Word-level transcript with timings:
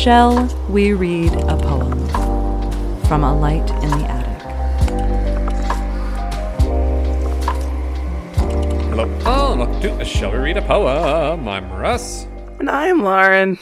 Shall 0.00 0.46
we 0.70 0.94
read 0.94 1.34
a 1.34 1.58
poem 1.58 2.08
from 3.04 3.22
a 3.22 3.38
light 3.38 3.68
in 3.82 3.90
the 3.90 4.06
attic? 4.08 4.42
Hello. 8.88 9.18
Oh, 9.26 9.56
welcome 9.58 9.98
to 9.98 10.04
Shall 10.06 10.32
We 10.32 10.38
Read 10.38 10.56
a 10.56 10.62
Poem? 10.62 11.46
I'm 11.46 11.70
Russ. 11.70 12.26
And 12.58 12.70
I'm 12.70 13.02
Lauren. 13.02 13.58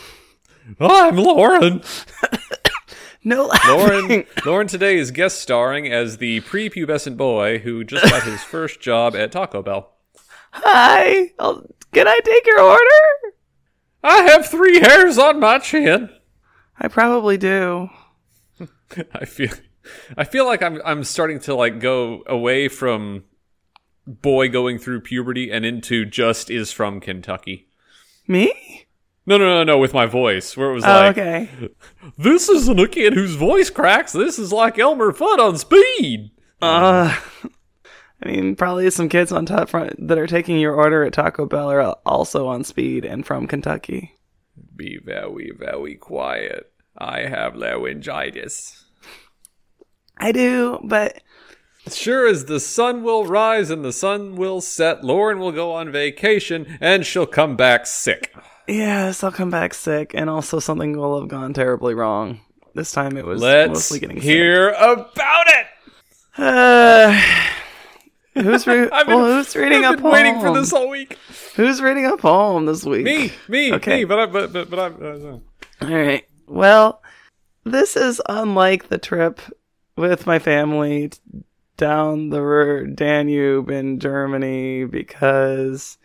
Oh, 0.78 1.08
I'm 1.08 1.16
Lauren. 1.16 1.82
No 3.24 3.50
Lauren. 3.66 4.24
Lauren 4.46 4.68
today 4.68 4.96
is 4.96 5.10
guest 5.10 5.40
starring 5.40 5.92
as 5.92 6.18
the 6.18 6.40
prepubescent 6.42 7.16
boy 7.16 7.58
who 7.58 7.82
just 7.82 8.08
got 8.08 8.22
his 8.22 8.44
first 8.44 8.80
job 8.80 9.16
at 9.16 9.32
Taco 9.32 9.60
Bell. 9.60 9.92
Hi. 10.52 11.32
I'll, 11.40 11.66
can 11.92 12.06
I 12.06 12.20
take 12.24 12.46
your 12.46 12.60
order? 12.60 13.34
I 14.04 14.22
have 14.22 14.46
three 14.46 14.78
hairs 14.78 15.18
on 15.18 15.40
my 15.40 15.58
chin. 15.58 16.10
I 16.78 16.88
probably 16.88 17.36
do. 17.36 17.90
I 19.12 19.24
feel, 19.24 19.50
I 20.16 20.24
feel 20.24 20.46
like 20.46 20.62
I'm 20.62 20.80
I'm 20.84 21.04
starting 21.04 21.40
to 21.40 21.54
like 21.54 21.80
go 21.80 22.22
away 22.26 22.68
from 22.68 23.24
boy 24.06 24.48
going 24.48 24.78
through 24.78 25.00
puberty 25.02 25.50
and 25.50 25.64
into 25.64 26.04
just 26.04 26.50
is 26.50 26.72
from 26.72 27.00
Kentucky. 27.00 27.68
Me? 28.26 28.86
No, 29.26 29.36
no, 29.36 29.44
no, 29.44 29.64
no, 29.64 29.78
with 29.78 29.92
my 29.92 30.06
voice, 30.06 30.56
where 30.56 30.70
it 30.70 30.74
was 30.74 30.84
Oh, 30.84 30.88
like, 30.88 31.18
okay. 31.18 31.50
this 32.18 32.48
isn't 32.48 32.80
a 32.80 32.88
kid 32.88 33.12
whose 33.12 33.34
voice 33.34 33.68
cracks. 33.68 34.12
This 34.12 34.38
is 34.38 34.52
like 34.52 34.78
Elmer 34.78 35.12
Fudd 35.12 35.38
on 35.38 35.58
speed. 35.58 36.30
Uh, 36.62 37.14
I 38.22 38.28
mean, 38.28 38.56
probably 38.56 38.90
some 38.90 39.10
kids 39.10 39.30
on 39.30 39.44
top 39.44 39.68
front 39.68 40.08
that 40.08 40.16
are 40.18 40.26
taking 40.26 40.58
your 40.58 40.74
order 40.74 41.04
at 41.04 41.12
Taco 41.12 41.44
Bell 41.44 41.70
are 41.70 41.82
also 42.06 42.46
on 42.48 42.64
speed 42.64 43.04
and 43.04 43.26
from 43.26 43.46
Kentucky. 43.46 44.14
Be 44.74 44.98
very, 45.04 45.52
very 45.56 45.96
quiet. 45.96 46.72
I 46.98 47.20
have 47.22 47.54
laryngitis. 47.56 48.84
I 50.16 50.32
do, 50.32 50.80
but 50.82 51.20
Sure 51.90 52.26
as 52.26 52.44
the 52.46 52.60
sun 52.60 53.02
will 53.02 53.24
rise 53.24 53.70
and 53.70 53.82
the 53.84 53.92
sun 53.92 54.36
will 54.36 54.60
set, 54.60 55.02
Lauren 55.04 55.38
will 55.38 55.52
go 55.52 55.72
on 55.72 55.90
vacation 55.92 56.76
and 56.80 57.06
she'll 57.06 57.24
come 57.26 57.56
back 57.56 57.86
sick. 57.86 58.34
yes, 58.66 59.22
I'll 59.24 59.32
come 59.32 59.48
back 59.50 59.72
sick, 59.72 60.10
and 60.14 60.28
also 60.28 60.58
something 60.58 60.96
will 60.96 61.18
have 61.20 61.28
gone 61.28 61.54
terribly 61.54 61.94
wrong. 61.94 62.40
This 62.74 62.92
time 62.92 63.16
it 63.16 63.24
was 63.24 63.40
Let's 63.40 63.68
mostly 63.70 64.00
getting 64.00 64.16
sick. 64.16 64.24
hear 64.24 64.70
about 64.70 65.46
it. 65.46 65.66
Uh, 66.36 67.20
who's 68.42 68.66
re- 68.66 68.90
I've 68.92 69.06
been, 69.06 69.16
well, 69.16 69.32
who's 69.36 69.56
reading 69.56 69.84
I've 69.84 69.92
a 69.92 69.96
been 69.96 70.02
poem? 70.02 70.12
waiting 70.12 70.40
for 70.40 70.52
this 70.52 70.72
all 70.72 70.88
week. 70.90 71.16
Who's 71.56 71.80
reading 71.80 72.04
a 72.06 72.16
poem 72.18 72.66
this 72.66 72.84
week? 72.84 73.04
Me, 73.04 73.32
me, 73.48 73.72
Okay. 73.74 73.98
me. 73.98 74.04
But 74.04 74.18
I, 74.18 74.26
but 74.26 74.52
but 74.52 74.68
but 74.70 74.78
I. 74.78 74.84
Uh, 74.86 75.38
All 75.80 75.88
right. 75.88 76.24
Well, 76.48 77.02
this 77.64 77.96
is 77.96 78.22
unlike 78.28 78.88
the 78.88 78.98
trip 78.98 79.40
with 79.96 80.26
my 80.26 80.38
family 80.38 81.10
down 81.76 82.30
the 82.30 82.92
Danube 82.94 83.70
in 83.70 84.00
Germany 84.00 84.84
because 84.84 85.98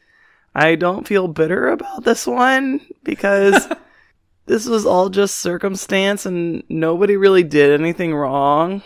I 0.56 0.76
don't 0.76 1.08
feel 1.08 1.28
bitter 1.28 1.70
about 1.70 2.04
this 2.04 2.28
one 2.28 2.82
because 3.04 3.68
this 4.46 4.68
was 4.68 4.86
all 4.86 5.10
just 5.10 5.38
circumstance 5.38 6.26
and 6.26 6.64
nobody 6.70 7.18
really 7.18 7.44
did 7.44 7.80
anything 7.80 8.14
wrong. 8.14 8.82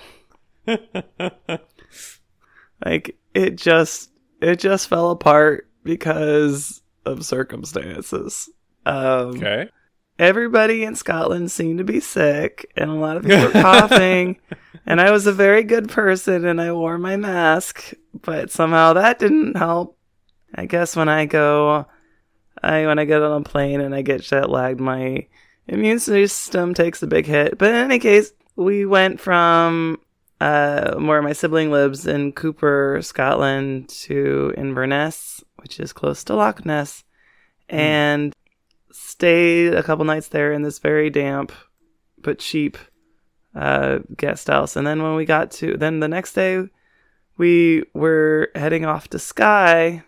like 2.85 3.17
it 3.33 3.55
just 3.55 4.11
it 4.41 4.57
just 4.57 4.87
fell 4.87 5.11
apart 5.11 5.67
because 5.83 6.81
of 7.05 7.25
circumstances. 7.25 8.49
Um 8.85 9.35
okay. 9.35 9.69
Everybody 10.19 10.83
in 10.83 10.95
Scotland 10.95 11.51
seemed 11.51 11.77
to 11.77 11.83
be 11.83 11.99
sick, 11.99 12.71
and 12.75 12.89
a 12.89 12.95
lot 12.95 13.17
of 13.17 13.23
people 13.23 13.45
were 13.45 13.51
coughing. 13.61 14.37
and 14.85 14.99
I 14.99 15.11
was 15.11 15.27
a 15.27 15.31
very 15.31 15.63
good 15.63 15.89
person, 15.89 16.45
and 16.45 16.59
I 16.59 16.71
wore 16.71 16.97
my 16.97 17.17
mask, 17.17 17.93
but 18.21 18.49
somehow 18.49 18.93
that 18.93 19.19
didn't 19.19 19.57
help. 19.57 19.97
I 20.55 20.65
guess 20.65 20.95
when 20.95 21.09
I 21.09 21.25
go, 21.25 21.85
I 22.63 22.85
when 22.87 22.97
I 22.97 23.05
get 23.05 23.21
on 23.21 23.41
a 23.41 23.43
plane 23.43 23.81
and 23.81 23.93
I 23.93 24.01
get 24.01 24.21
jet 24.21 24.49
lagged, 24.49 24.79
my 24.79 25.27
immune 25.67 25.99
system 25.99 26.73
takes 26.73 27.03
a 27.03 27.07
big 27.07 27.25
hit. 27.25 27.57
But 27.57 27.69
in 27.69 27.75
any 27.75 27.99
case, 27.99 28.31
we 28.55 28.85
went 28.85 29.19
from 29.19 29.99
uh, 30.41 30.95
where 30.95 31.21
my 31.21 31.33
sibling 31.33 31.71
lives 31.71 32.07
in 32.07 32.33
Cupar, 32.33 33.03
Scotland, 33.03 33.89
to 33.89 34.53
Inverness, 34.57 35.43
which 35.57 35.79
is 35.79 35.93
close 35.93 36.23
to 36.25 36.35
Loch 36.35 36.65
Ness, 36.65 37.03
and 37.69 38.33
stayed 38.97 39.73
a 39.73 39.83
couple 39.83 40.05
nights 40.05 40.29
there 40.29 40.51
in 40.51 40.61
this 40.63 40.79
very 40.79 41.09
damp 41.09 41.51
but 42.21 42.39
cheap 42.39 42.77
uh, 43.55 43.99
guest 44.15 44.47
house. 44.47 44.75
And 44.75 44.85
then 44.85 45.01
when 45.01 45.15
we 45.15 45.25
got 45.25 45.51
to, 45.51 45.77
then 45.77 45.99
the 45.99 46.07
next 46.07 46.33
day, 46.33 46.67
we 47.37 47.83
were 47.93 48.49
heading 48.55 48.85
off 48.85 49.07
to 49.09 49.19
Skye, 49.19 50.03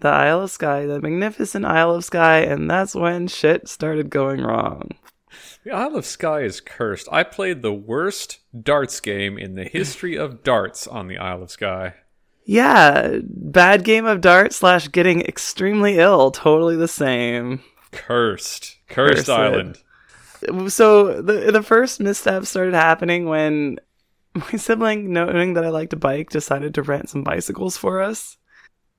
the 0.00 0.08
Isle 0.08 0.42
of 0.42 0.50
Skye, 0.50 0.86
the 0.86 1.00
magnificent 1.00 1.64
Isle 1.64 1.96
of 1.96 2.04
Skye, 2.04 2.40
and 2.40 2.70
that's 2.70 2.94
when 2.94 3.26
shit 3.28 3.68
started 3.68 4.10
going 4.10 4.42
wrong. 4.42 4.90
The 5.64 5.72
Isle 5.72 5.96
of 5.96 6.06
Skye 6.06 6.42
is 6.42 6.60
cursed. 6.60 7.08
I 7.10 7.22
played 7.22 7.62
the 7.62 7.72
worst 7.72 8.40
darts 8.58 9.00
game 9.00 9.38
in 9.38 9.54
the 9.54 9.64
history 9.64 10.16
of 10.16 10.42
darts 10.42 10.86
on 10.86 11.08
the 11.08 11.18
Isle 11.18 11.42
of 11.42 11.50
Skye. 11.50 11.94
Yeah, 12.44 13.18
bad 13.24 13.84
game 13.84 14.04
of 14.04 14.20
dart 14.20 14.52
slash 14.52 14.88
getting 14.88 15.22
extremely 15.22 15.98
ill, 15.98 16.30
totally 16.30 16.76
the 16.76 16.86
same. 16.88 17.62
Cursed. 17.94 18.76
Cursed 18.88 19.26
Cursed. 19.26 19.30
island. 19.30 19.78
so 20.68 21.22
the 21.22 21.50
the 21.52 21.62
first 21.62 22.00
misstep 22.00 22.44
started 22.46 22.74
happening 22.74 23.26
when 23.26 23.78
my 24.34 24.56
sibling, 24.56 25.12
knowing 25.12 25.54
that 25.54 25.64
I 25.64 25.68
liked 25.70 25.90
to 25.90 25.96
bike, 25.96 26.30
decided 26.30 26.74
to 26.74 26.82
rent 26.82 27.08
some 27.08 27.22
bicycles 27.22 27.76
for 27.76 28.00
us. 28.02 28.36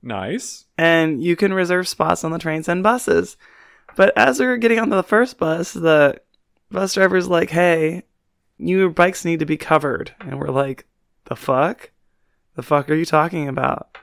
Nice. 0.02 0.66
And 0.78 1.24
you 1.24 1.36
can 1.36 1.54
reserve 1.54 1.88
spots 1.88 2.24
on 2.24 2.32
the 2.32 2.40
trains 2.40 2.70
and 2.70 2.84
buses. 2.84 3.38
But 3.96 4.14
as 4.18 4.40
we 4.40 4.46
were 4.46 4.58
getting 4.58 4.80
onto 4.80 4.96
the 4.96 5.04
first 5.04 5.38
bus, 5.38 5.74
the 5.74 6.20
bus 6.72 6.94
driver's 6.94 7.28
like, 7.28 7.50
"Hey, 7.50 8.04
your 8.58 8.90
bikes 8.90 9.26
need 9.26 9.40
to 9.40 9.46
be 9.46 9.58
covered," 9.58 10.14
and 10.20 10.40
we're 10.40 10.48
like, 10.50 10.86
"The 11.26 11.36
fuck? 11.36 11.92
The 12.56 12.64
fuck 12.64 12.90
are 12.90 12.96
you 12.96 13.06
talking 13.06 13.48
about?" 13.48 13.98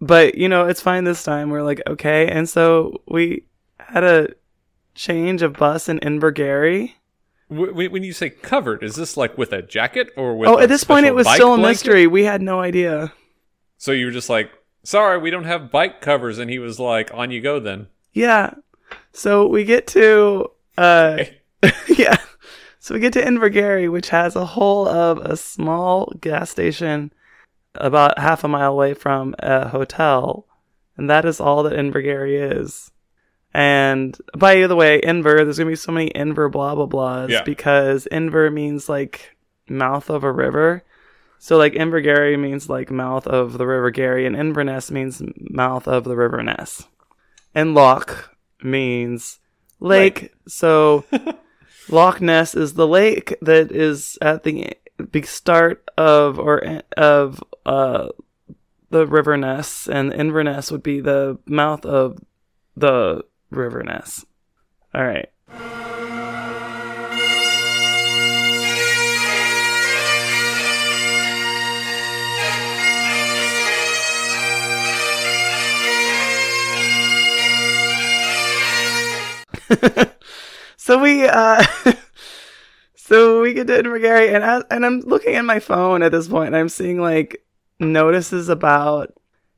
But 0.00 0.36
you 0.36 0.48
know, 0.48 0.66
it's 0.66 0.80
fine 0.80 1.04
this 1.04 1.22
time. 1.22 1.50
We're 1.50 1.62
like, 1.62 1.80
okay, 1.86 2.28
and 2.28 2.48
so 2.48 3.02
we 3.08 3.44
had 3.78 4.04
a 4.04 4.28
change 4.94 5.42
of 5.42 5.54
bus 5.54 5.88
in 5.88 5.98
Invergarry. 6.00 6.92
When 7.48 7.92
when 7.92 8.02
you 8.02 8.12
say 8.12 8.30
covered, 8.30 8.82
is 8.82 8.96
this 8.96 9.16
like 9.16 9.38
with 9.38 9.52
a 9.52 9.62
jacket 9.62 10.10
or 10.16 10.36
with? 10.36 10.48
Oh, 10.48 10.58
at 10.58 10.68
this 10.68 10.84
point, 10.84 11.06
it 11.06 11.14
was 11.14 11.28
still 11.28 11.54
a 11.54 11.58
mystery. 11.58 12.06
We 12.06 12.24
had 12.24 12.42
no 12.42 12.60
idea. 12.60 13.12
So 13.78 13.92
you 13.92 14.06
were 14.06 14.12
just 14.12 14.28
like, 14.28 14.50
"Sorry, 14.82 15.18
we 15.18 15.30
don't 15.30 15.44
have 15.44 15.70
bike 15.70 16.00
covers," 16.00 16.38
and 16.38 16.50
he 16.50 16.58
was 16.58 16.80
like, 16.80 17.10
"On 17.14 17.30
you 17.30 17.40
go 17.40 17.60
then." 17.60 17.86
Yeah. 18.12 18.54
So 19.12 19.46
we 19.46 19.64
get 19.64 19.86
to 19.88 20.50
uh 20.76 21.18
Okay. 21.20 21.38
yeah. 21.88 22.16
So 22.80 22.94
we 22.94 23.00
get 23.00 23.12
to 23.14 23.22
Invergarry, 23.22 23.90
which 23.90 24.10
has 24.10 24.36
a 24.36 24.44
hole 24.44 24.88
of 24.88 25.18
a 25.18 25.36
small 25.36 26.12
gas 26.20 26.50
station 26.50 27.12
about 27.74 28.18
half 28.18 28.44
a 28.44 28.48
mile 28.48 28.72
away 28.72 28.94
from 28.94 29.34
a 29.40 29.68
hotel. 29.68 30.46
And 30.96 31.10
that 31.10 31.24
is 31.24 31.40
all 31.40 31.62
that 31.64 31.72
Invergarry 31.72 32.60
is. 32.60 32.90
And 33.56 34.14
by 34.36 34.66
the 34.66 34.76
way, 34.76 35.00
Inver, 35.00 35.38
there's 35.38 35.56
gonna 35.56 35.70
be 35.70 35.76
so 35.76 35.90
many 35.90 36.10
Inver 36.10 36.52
blah 36.52 36.74
blah 36.74 36.86
blahs 36.86 37.30
Yeah. 37.30 37.42
because 37.42 38.06
Inver 38.12 38.52
means 38.52 38.86
like 38.86 39.34
mouth 39.66 40.10
of 40.10 40.24
a 40.24 40.30
river. 40.30 40.84
So 41.38 41.56
like 41.56 41.72
Invergarry 41.72 42.38
means 42.38 42.68
like 42.68 42.90
mouth 42.90 43.26
of 43.26 43.56
the 43.56 43.66
River 43.66 43.90
Garry, 43.90 44.26
and 44.26 44.36
Inverness 44.36 44.90
means 44.90 45.22
mouth 45.38 45.88
of 45.88 46.04
the 46.04 46.16
River 46.16 46.42
Ness. 46.42 46.86
And 47.54 47.74
Loch 47.74 48.36
means 48.62 49.38
lake. 49.80 50.34
So 50.46 51.04
Loch 51.88 52.20
Ness 52.20 52.54
is 52.54 52.74
the 52.74 52.86
lake 52.86 53.36
that 53.40 53.72
is 53.72 54.18
at 54.20 54.42
the 54.42 54.74
big 55.10 55.24
start 55.26 55.82
of 55.96 56.38
or 56.38 56.82
of 56.98 57.42
uh 57.64 58.08
the 58.90 59.06
River 59.06 59.36
Ness, 59.38 59.88
and 59.88 60.12
Inverness 60.12 60.70
would 60.70 60.82
be 60.82 61.00
the 61.00 61.38
mouth 61.46 61.86
of 61.86 62.18
the 62.76 63.24
River 63.50 63.82
Ness. 63.82 64.24
All 64.94 65.04
right. 65.04 65.28
so 80.76 81.00
we 81.00 81.26
uh 81.26 81.64
so 82.94 83.42
we 83.42 83.52
get 83.52 83.66
to 83.66 83.82
Invergarry 83.82 84.32
and 84.34 84.44
I, 84.44 84.62
and 84.70 84.86
I'm 84.86 85.00
looking 85.00 85.34
at 85.34 85.44
my 85.44 85.58
phone 85.58 86.02
at 86.02 86.12
this 86.12 86.28
point 86.28 86.48
and 86.48 86.56
I'm 86.56 86.68
seeing 86.68 87.00
like 87.00 87.44
notices 87.80 88.48
about 88.48 89.12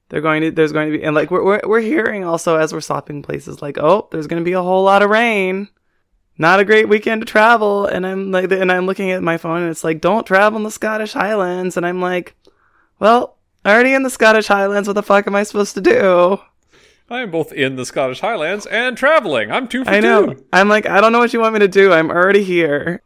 they're 0.09 0.21
going 0.21 0.43
to 0.43 0.51
there's 0.51 0.73
going 0.73 0.91
to 0.91 0.99
be 0.99 1.05
and 1.05 1.15
like 1.15 1.31
we're 1.31 1.45
we're, 1.45 1.61
we're 1.65 1.81
hearing 1.81 2.25
also 2.25 2.57
as 2.57 2.73
we're 2.73 2.81
stopping 2.81 3.23
places 3.23 3.63
like 3.63 3.79
oh 3.79 4.09
there's 4.11 4.27
going 4.27 4.41
to 4.41 4.45
be 4.45 4.53
a 4.53 4.63
whole 4.63 4.85
lot 4.85 5.03
of 5.03 5.11
rain 5.11 5.69
not 6.39 6.61
a 6.61 6.65
great 6.65 6.89
weekend 6.89 7.21
to 7.21 7.27
travel. 7.27 7.85
And 7.85 8.07
I'm 8.07 8.31
like, 8.31 8.51
and 8.53 8.71
I'm 8.71 8.87
looking 8.87 9.11
at 9.11 9.23
my 9.23 9.37
phone 9.37 9.63
and 9.63 9.71
it's 9.71 9.85
like, 9.85 10.01
don't 10.01 10.27
travel 10.27 10.57
in 10.57 10.63
the 10.63 10.71
Scottish 10.71 11.13
Highlands. 11.13 11.77
And 11.77 11.85
I'm 11.85 12.01
like, 12.01 12.37
well, 13.01 13.37
already 13.67 13.93
in 13.93 14.05
the 14.05 14.11
Scottish 14.11 14.47
Highlands. 14.47 14.89
What 14.89 14.95
the 14.95 15.03
fuck 15.03 15.27
am 15.27 15.35
I 15.35 15.43
supposed 15.43 15.75
to 15.75 15.81
do? 15.81 16.39
I 17.11 17.23
am 17.23 17.31
both 17.31 17.53
in 17.53 17.77
the 17.77 17.85
Scottish 17.85 18.21
Highlands 18.21 18.67
and 18.67 18.97
traveling. 18.97 19.51
I'm 19.51 19.67
two 19.67 19.85
for 19.85 19.91
I 19.91 20.01
know. 20.01 20.35
two. 20.35 20.45
I'm 20.53 20.69
like, 20.69 20.87
I 20.87 21.01
don't 21.01 21.11
know 21.11 21.19
what 21.19 21.33
you 21.33 21.41
want 21.41 21.55
me 21.55 21.61
to 21.61 21.69
do. 21.69 21.93
I'm 21.93 22.11
already 22.11 22.45
here. 22.45 23.03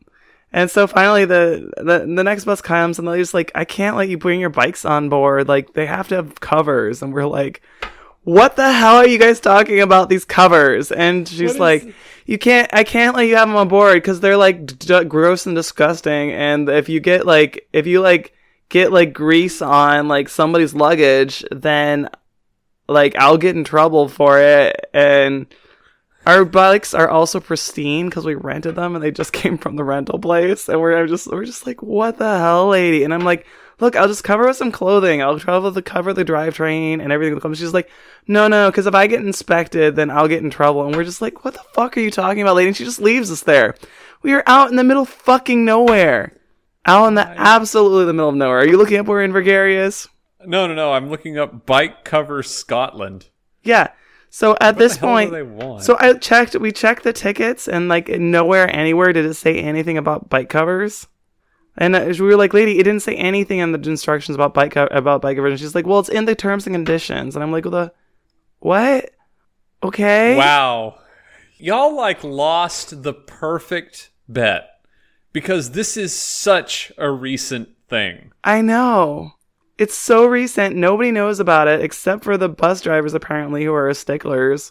And 0.52 0.70
so 0.70 0.86
finally, 0.86 1.24
the, 1.24 1.70
the 1.76 2.00
the 2.00 2.24
next 2.24 2.44
bus 2.44 2.60
comes, 2.60 2.98
and 2.98 3.08
they're 3.08 3.16
just 3.16 3.34
like, 3.34 3.50
I 3.54 3.64
can't 3.64 3.96
let 3.96 4.08
you 4.08 4.18
bring 4.18 4.40
your 4.40 4.50
bikes 4.50 4.84
on 4.84 5.08
board. 5.08 5.48
Like 5.48 5.72
they 5.72 5.86
have 5.86 6.08
to 6.08 6.16
have 6.16 6.40
covers, 6.40 7.02
and 7.02 7.14
we're 7.14 7.26
like, 7.26 7.62
What 8.24 8.56
the 8.56 8.70
hell 8.70 8.96
are 8.96 9.06
you 9.06 9.18
guys 9.18 9.40
talking 9.40 9.80
about 9.80 10.08
these 10.10 10.26
covers? 10.26 10.92
And 10.92 11.26
she's 11.26 11.58
like, 11.58 11.94
You 12.26 12.36
can't. 12.36 12.72
I 12.72 12.84
can't 12.84 13.16
let 13.16 13.28
you 13.28 13.36
have 13.36 13.48
them 13.48 13.56
on 13.56 13.68
board 13.68 13.94
because 13.94 14.20
they're 14.20 14.36
like 14.36 14.78
d- 14.78 15.04
gross 15.04 15.46
and 15.46 15.56
disgusting. 15.56 16.32
And 16.32 16.68
if 16.68 16.88
you 16.90 17.00
get 17.00 17.24
like, 17.24 17.66
if 17.72 17.86
you 17.86 18.02
like 18.02 18.34
get 18.68 18.92
like 18.92 19.14
grease 19.14 19.62
on 19.62 20.08
like 20.08 20.28
somebody's 20.28 20.74
luggage, 20.74 21.44
then 21.50 22.10
like 22.88 23.16
I'll 23.16 23.38
get 23.38 23.56
in 23.56 23.64
trouble 23.64 24.08
for 24.08 24.38
it 24.38 24.86
and 24.92 25.46
our 26.26 26.44
bikes 26.44 26.94
are 26.94 27.08
also 27.08 27.40
pristine 27.40 28.06
because 28.06 28.24
we 28.24 28.34
rented 28.34 28.76
them 28.76 28.94
and 28.94 29.02
they 29.02 29.10
just 29.10 29.32
came 29.32 29.58
from 29.58 29.76
the 29.76 29.84
rental 29.84 30.18
place. 30.18 30.68
And 30.68 30.80
we're 30.80 31.06
just 31.06 31.26
we're 31.26 31.44
just 31.44 31.66
like 31.66 31.82
what 31.82 32.18
the 32.18 32.38
hell 32.38 32.68
lady? 32.68 33.04
And 33.04 33.12
I'm 33.12 33.24
like 33.24 33.46
look 33.80 33.96
I'll 33.96 34.08
just 34.08 34.24
cover 34.24 34.46
with 34.46 34.56
some 34.56 34.72
clothing. 34.72 35.22
I'll 35.22 35.38
travel 35.38 35.72
to 35.72 35.82
cover 35.82 36.12
the 36.12 36.24
drivetrain 36.24 37.02
and 37.02 37.10
everything 37.12 37.34
that 37.34 37.40
comes. 37.40 37.58
She's 37.58 37.74
like 37.74 37.90
no 38.26 38.48
no 38.48 38.70
because 38.70 38.86
if 38.86 38.94
I 38.94 39.06
get 39.06 39.20
inspected 39.20 39.96
then 39.96 40.10
I'll 40.10 40.28
get 40.28 40.42
in 40.42 40.50
trouble. 40.50 40.86
And 40.86 40.94
we're 40.94 41.04
just 41.04 41.22
like 41.22 41.44
what 41.44 41.54
the 41.54 41.64
fuck 41.74 41.96
are 41.96 42.00
you 42.00 42.10
talking 42.10 42.42
about 42.42 42.56
lady? 42.56 42.68
And 42.68 42.76
she 42.76 42.84
just 42.84 43.00
leaves 43.00 43.30
us 43.30 43.42
there. 43.42 43.74
We 44.22 44.32
are 44.32 44.44
out 44.46 44.70
in 44.70 44.76
the 44.76 44.84
middle 44.84 45.02
of 45.02 45.08
fucking 45.08 45.64
nowhere. 45.64 46.36
Out 46.84 47.06
in 47.06 47.14
the 47.14 47.26
absolutely 47.26 48.06
the 48.06 48.12
middle 48.12 48.28
of 48.28 48.34
nowhere. 48.36 48.58
Are 48.58 48.66
you 48.66 48.76
looking 48.76 48.98
up 48.98 49.06
where 49.06 49.26
Invergarry 49.26 49.76
is 49.76 50.08
No, 50.44 50.66
no, 50.66 50.74
no. 50.74 50.92
I'm 50.92 51.10
looking 51.10 51.38
up 51.38 51.66
bike 51.66 52.04
cover 52.04 52.42
Scotland. 52.42 53.28
Yeah. 53.64 53.88
So 54.34 54.56
at 54.62 54.78
this 54.78 54.94
the 54.94 55.00
hell 55.00 55.08
point, 55.10 55.30
do 55.30 55.36
they 55.36 55.42
want? 55.42 55.82
so 55.82 55.94
I 56.00 56.14
checked. 56.14 56.58
We 56.58 56.72
checked 56.72 57.02
the 57.02 57.12
tickets, 57.12 57.68
and 57.68 57.88
like 57.88 58.08
nowhere, 58.08 58.74
anywhere 58.74 59.12
did 59.12 59.26
it 59.26 59.34
say 59.34 59.58
anything 59.58 59.98
about 59.98 60.30
bike 60.30 60.48
covers. 60.48 61.06
And 61.76 61.94
uh, 61.94 62.06
we 62.06 62.22
were 62.22 62.36
like, 62.36 62.54
"Lady, 62.54 62.78
it 62.78 62.84
didn't 62.84 63.02
say 63.02 63.14
anything 63.14 63.58
in 63.58 63.72
the 63.72 63.90
instructions 63.90 64.34
about 64.34 64.54
bike 64.54 64.72
co- 64.72 64.88
about 64.90 65.20
bike 65.20 65.36
covers." 65.36 65.50
And 65.50 65.60
she's 65.60 65.74
like, 65.74 65.86
"Well, 65.86 65.98
it's 65.98 66.08
in 66.08 66.24
the 66.24 66.34
terms 66.34 66.66
and 66.66 66.74
conditions." 66.74 67.36
And 67.36 67.42
I'm 67.42 67.52
like, 67.52 67.66
"Well, 67.66 67.72
the 67.72 67.92
what? 68.60 69.10
Okay. 69.82 70.34
Wow. 70.34 70.98
Y'all 71.58 71.94
like 71.94 72.24
lost 72.24 73.02
the 73.02 73.12
perfect 73.12 74.12
bet 74.30 74.80
because 75.34 75.72
this 75.72 75.98
is 75.98 76.18
such 76.18 76.90
a 76.96 77.10
recent 77.10 77.68
thing. 77.86 78.32
I 78.42 78.62
know. 78.62 79.32
It's 79.82 79.98
so 79.98 80.26
recent. 80.26 80.76
Nobody 80.76 81.10
knows 81.10 81.40
about 81.40 81.66
it 81.66 81.80
except 81.80 82.22
for 82.22 82.36
the 82.36 82.48
bus 82.48 82.80
drivers, 82.82 83.14
apparently, 83.14 83.64
who 83.64 83.74
are 83.74 83.92
sticklers. 83.92 84.70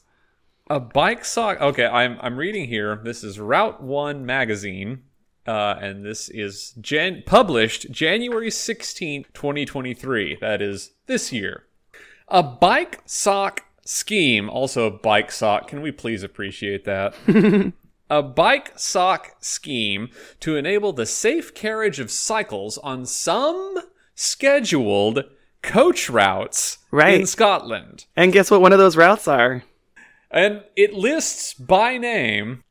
A 0.70 0.80
bike 0.80 1.26
sock. 1.26 1.60
Okay, 1.60 1.86
I'm 1.86 2.18
I'm 2.22 2.38
reading 2.38 2.70
here. 2.70 2.96
This 3.04 3.22
is 3.22 3.38
Route 3.38 3.84
One 3.84 4.26
magazine, 4.26 5.02
uh, 5.46 5.76
and 5.82 6.06
this 6.06 6.30
is 6.30 6.76
Jan- 6.80 7.24
published 7.26 7.92
January 7.92 8.50
16, 8.50 9.26
2023. 9.34 10.38
That 10.40 10.62
is 10.62 10.94
this 11.08 11.34
year. 11.34 11.64
A 12.30 12.42
bike 12.42 13.02
sock 13.06 13.66
scheme, 13.84 14.50
also 14.50 14.88
a 14.88 14.92
bike 14.92 15.34
sock. 15.34 15.68
Can 15.68 15.82
we 15.82 15.92
please 15.92 16.24
appreciate 16.24 16.86
that? 16.86 17.16
a 18.10 18.24
bike 18.24 18.80
sock 18.80 19.36
scheme 19.42 20.10
to 20.40 20.56
enable 20.56 20.94
the 20.94 21.06
safe 21.06 21.54
carriage 21.54 22.00
of 22.00 22.10
cycles 22.10 22.78
on 22.78 23.06
some 23.06 23.76
scheduled 24.16 25.24
coach 25.62 26.10
routes 26.10 26.78
Right. 26.92 27.20
in 27.22 27.26
Scotland. 27.28 28.06
And 28.16 28.34
guess 28.34 28.50
what? 28.52 28.62
One 28.62 28.74
of 28.74 28.80
those 28.80 28.98
routes 28.98 29.28
are 29.28 29.64
And 30.30 30.64
it 30.76 30.94
lists 30.94 31.54
by 31.54 31.98
name 31.98 32.64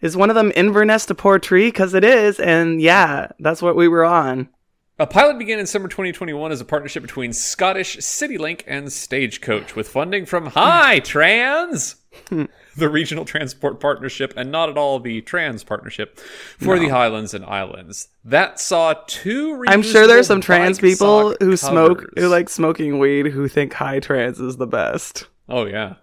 is 0.00 0.16
one 0.16 0.30
of 0.30 0.36
them 0.36 0.52
Inverness 0.54 1.06
to 1.06 1.14
Portree 1.14 1.68
because 1.68 1.94
it 1.94 2.04
is, 2.04 2.38
and 2.38 2.80
yeah, 2.80 3.28
that's 3.38 3.62
what 3.62 3.76
we 3.76 3.88
were 3.88 4.04
on. 4.04 4.48
A 4.96 5.08
pilot 5.08 5.40
began 5.40 5.58
in 5.58 5.66
summer 5.66 5.88
2021 5.88 6.52
as 6.52 6.60
a 6.60 6.64
partnership 6.64 7.02
between 7.02 7.32
Scottish 7.32 7.96
CityLink 7.96 8.62
and 8.64 8.92
Stagecoach 8.92 9.74
with 9.74 9.88
funding 9.88 10.24
from 10.24 10.52
HITRANS, 10.52 11.96
the 12.76 12.88
regional 12.88 13.24
transport 13.24 13.80
partnership, 13.80 14.32
and 14.36 14.52
not 14.52 14.68
at 14.68 14.78
all 14.78 15.00
the 15.00 15.20
trans 15.22 15.64
partnership 15.64 16.16
for 16.60 16.78
the 16.78 16.90
Highlands 16.90 17.34
and 17.34 17.44
Islands. 17.44 18.06
That 18.24 18.60
saw 18.60 18.94
two. 19.08 19.64
I'm 19.66 19.82
sure 19.82 20.06
there's 20.06 20.28
some 20.28 20.40
trans 20.40 20.78
people 20.78 21.34
who 21.40 21.56
smoke, 21.56 22.04
who 22.16 22.28
like 22.28 22.48
smoking 22.48 23.00
weed, 23.00 23.26
who 23.26 23.48
think 23.48 23.72
high 23.72 23.98
trans 23.98 24.38
is 24.38 24.58
the 24.58 24.66
best. 24.68 25.26
Oh 25.48 25.66
yeah, 25.66 25.94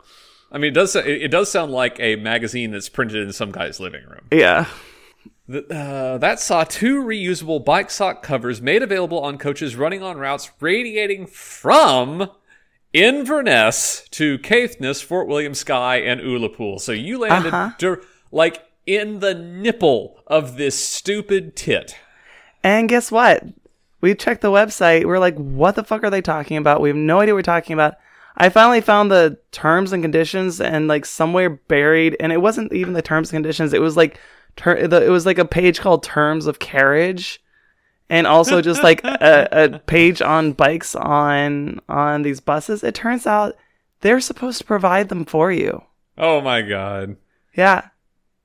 I 0.52 0.58
mean 0.58 0.72
it 0.72 0.76
does. 0.76 0.98
It 0.98 1.32
does 1.32 1.50
sound 1.50 1.72
like 1.72 1.98
a 2.02 2.18
magazine 2.18 2.72
that's 2.72 2.90
printed 2.90 3.26
in 3.26 3.32
some 3.32 3.54
guy's 3.54 3.80
living 3.80 4.04
room. 4.04 4.28
Yeah. 4.34 4.66
The- 5.52 5.76
uh, 5.76 6.18
that 6.20 6.40
saw 6.40 6.64
two 6.64 7.04
reusable 7.04 7.64
bike 7.66 7.90
sock 7.90 8.24
covers 8.24 8.62
made 8.62 8.82
available 8.84 9.20
on 9.20 9.38
coaches 9.38 9.76
running 9.76 10.02
on 10.02 10.18
routes 10.18 10.50
radiating 10.62 11.28
from 11.28 12.30
Inverness 12.94 14.06
to 14.12 14.38
Caithness, 14.40 15.02
Fort 15.02 15.28
William 15.28 15.54
Skye, 15.54 15.98
and 15.98 16.22
Ullapool. 16.22 16.80
So 16.80 16.92
you 16.92 17.18
landed 17.20 17.54
Uh-huh. 17.54 17.72
dir- 17.78 18.02
like 18.32 18.64
in 18.86 19.20
the 19.20 19.34
nipple 19.34 20.20
of 20.28 20.58
this 20.58 20.78
stupid 20.78 21.56
tit. 21.56 21.96
And 22.64 22.88
guess 22.88 23.12
what? 23.12 23.44
We 24.02 24.16
checked 24.16 24.42
the 24.42 24.52
website. 24.52 25.06
We're 25.06 25.20
like, 25.20 25.36
what 25.36 25.76
the 25.76 25.84
fuck 25.84 26.04
are 26.04 26.10
they 26.10 26.22
talking 26.22 26.58
about? 26.58 26.82
We 26.82 26.90
have 26.90 26.96
no 26.96 27.20
idea 27.20 27.34
what 27.34 27.40
we're 27.40 27.44
talking 27.44 27.74
about. 27.74 27.96
I 28.38 28.50
finally 28.50 28.82
found 28.82 29.12
the 29.12 29.38
terms 29.52 29.92
and 29.94 30.04
conditions 30.04 30.62
and 30.62 30.88
like 30.88 31.06
somewhere 31.06 31.50
buried, 31.50 32.16
and 32.20 32.32
it 32.32 32.42
wasn't 32.42 32.72
even 32.74 32.94
the 32.94 33.02
terms 33.02 33.30
and 33.30 33.36
conditions. 33.36 33.74
It 33.74 33.82
was 33.82 33.98
like, 33.98 34.20
ter- 34.56 34.88
the, 34.88 35.06
it 35.06 35.10
was 35.10 35.26
like 35.26 35.38
a 35.38 35.46
page 35.46 35.80
called 35.80 36.04
terms 36.04 36.46
of 36.48 36.60
carriage, 36.60 37.42
and 38.10 38.28
also 38.28 38.62
just 38.62 38.84
like 38.84 39.02
a, 39.04 39.48
a 39.52 39.80
page 39.80 40.22
on 40.22 40.54
bikes 40.54 40.96
on 40.96 41.80
on 41.90 42.22
these 42.24 42.40
buses. 42.40 42.84
It 42.84 42.96
turns 42.96 43.26
out 43.28 43.56
they're 44.02 44.20
supposed 44.20 44.58
to 44.60 44.64
provide 44.66 45.10
them 45.10 45.26
for 45.26 45.52
you. 45.52 45.84
Oh 46.18 46.42
my 46.42 46.62
god. 46.62 47.18
Yeah. 47.56 47.88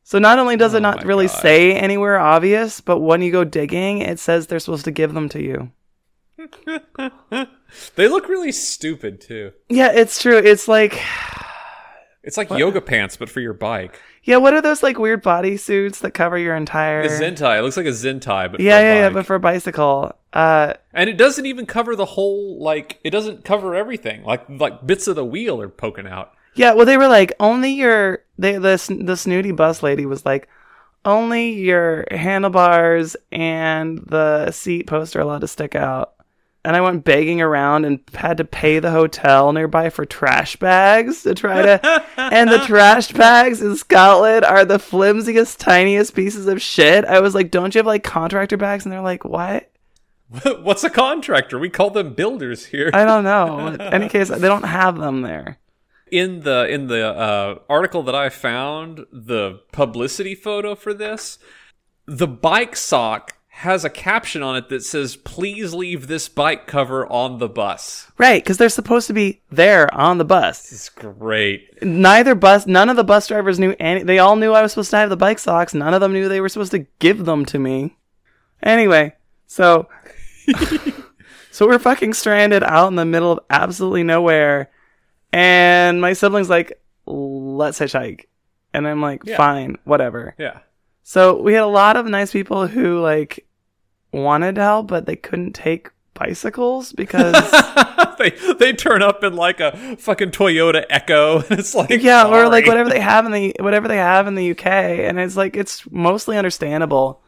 So 0.02 0.18
not 0.20 0.38
only 0.38 0.56
does 0.56 0.72
it 0.74 0.78
Oh 0.78 0.80
not 0.80 1.04
really 1.04 1.26
God. 1.26 1.40
say 1.40 1.72
anywhere 1.74 2.18
obvious, 2.18 2.80
but 2.80 3.00
when 3.00 3.22
you 3.22 3.32
go 3.32 3.42
digging, 3.42 3.98
it 3.98 4.18
says 4.20 4.46
they're 4.46 4.60
supposed 4.60 4.84
to 4.84 4.92
give 4.92 5.14
them 5.14 5.28
to 5.30 5.42
you. 5.42 5.72
They 7.96 8.06
look 8.08 8.28
really 8.28 8.52
stupid 8.52 9.20
too. 9.20 9.52
Yeah, 9.68 9.90
it's 9.92 10.22
true. 10.22 10.38
It's 10.38 10.68
like, 10.68 11.00
It's 12.22 12.36
like 12.36 12.50
yoga 12.50 12.80
pants, 12.80 13.16
but 13.16 13.28
for 13.28 13.40
your 13.40 13.52
bike. 13.52 14.00
Yeah, 14.26 14.36
what 14.36 14.52
are 14.52 14.60
those 14.60 14.82
like 14.82 14.98
weird 14.98 15.22
bodysuits 15.22 16.00
that 16.00 16.10
cover 16.12 16.36
your 16.36 16.54
entire? 16.54 17.00
A 17.00 17.08
Zentai. 17.08 17.58
It 17.58 17.62
looks 17.62 17.76
like 17.78 17.86
a 17.86 17.90
Zentai, 17.90 18.50
but 18.52 18.60
yeah, 18.60 18.78
for 18.78 18.78
a 18.78 18.82
yeah, 18.82 18.94
yeah, 19.00 19.08
but 19.10 19.24
for 19.26 19.34
a 19.36 19.40
bicycle. 19.40 20.12
Uh, 20.32 20.74
And 20.92 21.08
it 21.08 21.16
doesn't 21.16 21.46
even 21.46 21.64
cover 21.64 21.96
the 21.96 22.04
whole 22.04 22.62
like 22.62 22.98
it 23.02 23.10
doesn't 23.10 23.44
cover 23.44 23.74
everything. 23.74 24.22
Like 24.24 24.44
like 24.50 24.86
bits 24.86 25.06
of 25.08 25.16
the 25.16 25.24
wheel 25.24 25.60
are 25.62 25.68
poking 25.68 26.06
out. 26.06 26.32
yeah. 26.54 26.74
Well, 26.74 26.84
they 26.86 26.98
were 26.98 27.08
like 27.08 27.32
only 27.40 27.70
your 27.72 28.20
they 28.36 28.58
the 28.58 29.00
the 29.02 29.16
snooty 29.16 29.52
bus 29.52 29.82
lady 29.82 30.04
was 30.04 30.26
like 30.26 30.48
only 31.04 31.50
your 31.52 32.04
handlebars 32.10 33.16
and 33.30 33.98
the 34.06 34.50
seat 34.50 34.86
post 34.88 35.14
are 35.16 35.20
allowed 35.20 35.40
to 35.42 35.48
stick 35.48 35.74
out. 35.74 36.14
And 36.66 36.74
I 36.74 36.80
went 36.80 37.04
begging 37.04 37.40
around 37.40 37.84
and 37.84 38.00
had 38.12 38.38
to 38.38 38.44
pay 38.44 38.80
the 38.80 38.90
hotel 38.90 39.52
nearby 39.52 39.88
for 39.88 40.04
trash 40.04 40.56
bags 40.56 41.22
to 41.22 41.32
try 41.32 41.62
to. 41.62 42.02
and 42.16 42.50
the 42.50 42.58
trash 42.58 43.12
bags 43.12 43.62
in 43.62 43.76
Scotland 43.76 44.44
are 44.44 44.64
the 44.64 44.80
flimsiest, 44.80 45.60
tiniest 45.60 46.16
pieces 46.16 46.48
of 46.48 46.60
shit. 46.60 47.04
I 47.04 47.20
was 47.20 47.36
like, 47.36 47.52
"Don't 47.52 47.72
you 47.72 47.78
have 47.78 47.86
like 47.86 48.02
contractor 48.02 48.56
bags?" 48.56 48.84
And 48.84 48.92
they're 48.92 49.00
like, 49.00 49.24
"What?" 49.24 49.70
What's 50.62 50.82
a 50.82 50.90
contractor? 50.90 51.56
We 51.56 51.70
call 51.70 51.90
them 51.90 52.14
builders 52.14 52.66
here. 52.66 52.90
I 52.92 53.04
don't 53.04 53.22
know. 53.22 53.68
In 53.68 53.80
any 53.80 54.08
case, 54.08 54.28
they 54.28 54.48
don't 54.48 54.64
have 54.64 54.98
them 54.98 55.22
there. 55.22 55.58
in 56.10 56.40
the 56.40 56.66
in 56.68 56.88
the 56.88 57.06
uh, 57.06 57.58
article 57.68 58.02
that 58.02 58.14
I 58.16 58.28
found, 58.28 59.06
the 59.12 59.60
publicity 59.70 60.34
photo 60.34 60.74
for 60.74 60.92
this, 60.92 61.38
the 62.06 62.26
bike 62.26 62.74
sock 62.74 63.35
has 63.60 63.86
a 63.86 63.90
caption 63.90 64.42
on 64.42 64.54
it 64.54 64.68
that 64.68 64.82
says, 64.84 65.16
"Please 65.16 65.72
leave 65.72 66.08
this 66.08 66.28
bike 66.28 66.66
cover 66.66 67.10
on 67.10 67.38
the 67.38 67.48
bus." 67.48 68.12
Right, 68.18 68.42
because 68.42 68.58
they're 68.58 68.68
supposed 68.68 69.06
to 69.06 69.14
be 69.14 69.40
there 69.50 69.92
on 69.94 70.18
the 70.18 70.26
bus. 70.26 70.70
It's 70.70 70.90
great. 70.90 71.82
Neither 71.82 72.34
bus, 72.34 72.66
none 72.66 72.90
of 72.90 72.96
the 72.96 73.04
bus 73.04 73.28
drivers 73.28 73.58
knew 73.58 73.74
any. 73.80 74.02
They 74.02 74.18
all 74.18 74.36
knew 74.36 74.52
I 74.52 74.60
was 74.60 74.72
supposed 74.72 74.90
to 74.90 74.98
have 74.98 75.08
the 75.08 75.16
bike 75.16 75.38
socks. 75.38 75.72
None 75.72 75.94
of 75.94 76.02
them 76.02 76.12
knew 76.12 76.28
they 76.28 76.42
were 76.42 76.50
supposed 76.50 76.72
to 76.72 76.86
give 76.98 77.24
them 77.24 77.46
to 77.46 77.58
me. 77.58 77.96
Anyway, 78.62 79.14
so 79.46 79.88
so 81.50 81.66
we're 81.66 81.78
fucking 81.78 82.12
stranded 82.12 82.62
out 82.62 82.88
in 82.88 82.96
the 82.96 83.06
middle 83.06 83.32
of 83.32 83.40
absolutely 83.48 84.02
nowhere, 84.02 84.70
and 85.32 85.98
my 86.00 86.12
siblings 86.12 86.50
like, 86.50 86.78
"Let's 87.06 87.78
hitchhike," 87.78 88.26
and 88.74 88.86
I'm 88.86 89.00
like, 89.00 89.22
Yeah. 89.24 89.38
"Fine, 89.38 89.78
whatever." 89.84 90.34
Yeah. 90.38 90.58
So 91.02 91.40
we 91.40 91.54
had 91.54 91.62
a 91.62 91.66
lot 91.66 91.96
of 91.96 92.04
nice 92.06 92.32
people 92.32 92.66
who 92.66 93.00
like 93.00 93.45
wanted 94.12 94.54
to 94.56 94.62
help, 94.62 94.88
but 94.88 95.06
they 95.06 95.16
couldn't 95.16 95.52
take 95.52 95.90
bicycles 96.14 96.92
because 96.92 97.34
they 98.18 98.30
they 98.58 98.72
turn 98.72 99.02
up 99.02 99.22
in 99.22 99.36
like 99.36 99.60
a 99.60 99.96
fucking 99.98 100.30
Toyota 100.30 100.84
Echo, 100.90 101.40
and 101.50 101.58
it's 101.58 101.74
like 101.74 101.90
yeah, 101.90 102.26
or 102.26 102.48
like 102.48 102.66
whatever 102.66 102.90
they 102.90 103.00
have 103.00 103.26
in 103.26 103.32
the 103.32 103.54
whatever 103.60 103.88
they 103.88 103.96
have 103.96 104.26
in 104.26 104.34
the 104.34 104.50
UK, 104.50 104.66
and 104.66 105.18
it's 105.18 105.36
like 105.36 105.56
it's 105.56 105.88
mostly 105.90 106.36
understandable. 106.36 107.22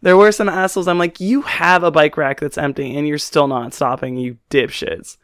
There 0.00 0.16
were 0.16 0.30
some 0.30 0.48
assholes. 0.48 0.86
I'm 0.86 0.98
like, 0.98 1.18
you 1.18 1.42
have 1.42 1.82
a 1.82 1.90
bike 1.90 2.16
rack 2.16 2.40
that's 2.40 2.56
empty, 2.56 2.96
and 2.96 3.06
you're 3.06 3.18
still 3.18 3.48
not 3.48 3.74
stopping, 3.74 4.16
you 4.16 4.38
dipshits. 4.48 5.16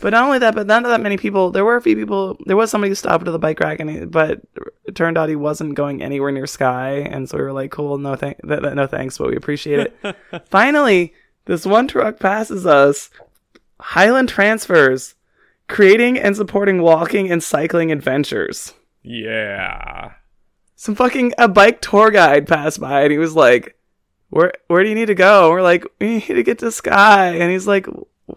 But 0.00 0.10
not 0.10 0.24
only 0.24 0.38
that, 0.40 0.54
but 0.54 0.66
not 0.66 0.82
that 0.82 1.00
many 1.00 1.16
people. 1.16 1.50
There 1.50 1.64
were 1.64 1.76
a 1.76 1.82
few 1.82 1.96
people. 1.96 2.36
There 2.46 2.56
was 2.56 2.70
somebody 2.70 2.90
who 2.90 2.94
stopped 2.94 3.26
at 3.26 3.30
the 3.30 3.38
bike 3.38 3.60
rack, 3.60 3.80
and 3.80 3.90
he, 3.90 4.04
but 4.04 4.40
it 4.84 4.94
turned 4.94 5.16
out 5.16 5.28
he 5.28 5.36
wasn't 5.36 5.74
going 5.74 6.02
anywhere 6.02 6.32
near 6.32 6.46
Skye, 6.46 7.06
and 7.10 7.28
so 7.28 7.38
we 7.38 7.44
were 7.44 7.52
like, 7.52 7.70
cool, 7.70 7.96
no 7.98 8.16
thank, 8.16 8.40
th- 8.46 8.60
th- 8.60 8.74
no 8.74 8.86
thanks, 8.86 9.18
but 9.18 9.28
we 9.28 9.36
appreciate 9.36 9.92
it. 10.02 10.16
Finally, 10.50 11.14
this 11.44 11.64
one 11.64 11.88
truck 11.88 12.18
passes 12.18 12.66
us. 12.66 13.10
Highland 13.80 14.28
Transfers, 14.28 15.14
creating 15.68 16.18
and 16.18 16.36
supporting 16.36 16.82
walking 16.82 17.30
and 17.30 17.42
cycling 17.42 17.90
adventures 17.90 18.74
yeah. 19.02 20.12
some 20.76 20.94
fucking 20.94 21.32
a 21.38 21.48
bike 21.48 21.80
tour 21.80 22.10
guide 22.10 22.46
passed 22.46 22.80
by 22.80 23.02
and 23.02 23.12
he 23.12 23.18
was 23.18 23.34
like 23.34 23.76
where 24.30 24.52
where 24.68 24.82
do 24.82 24.88
you 24.88 24.94
need 24.94 25.06
to 25.06 25.14
go 25.14 25.50
we're 25.50 25.62
like 25.62 25.84
we 26.00 26.16
need 26.16 26.26
to 26.26 26.42
get 26.42 26.58
to 26.58 26.70
Skye 26.70 27.34
and 27.34 27.50
he's 27.50 27.66
like 27.66 27.86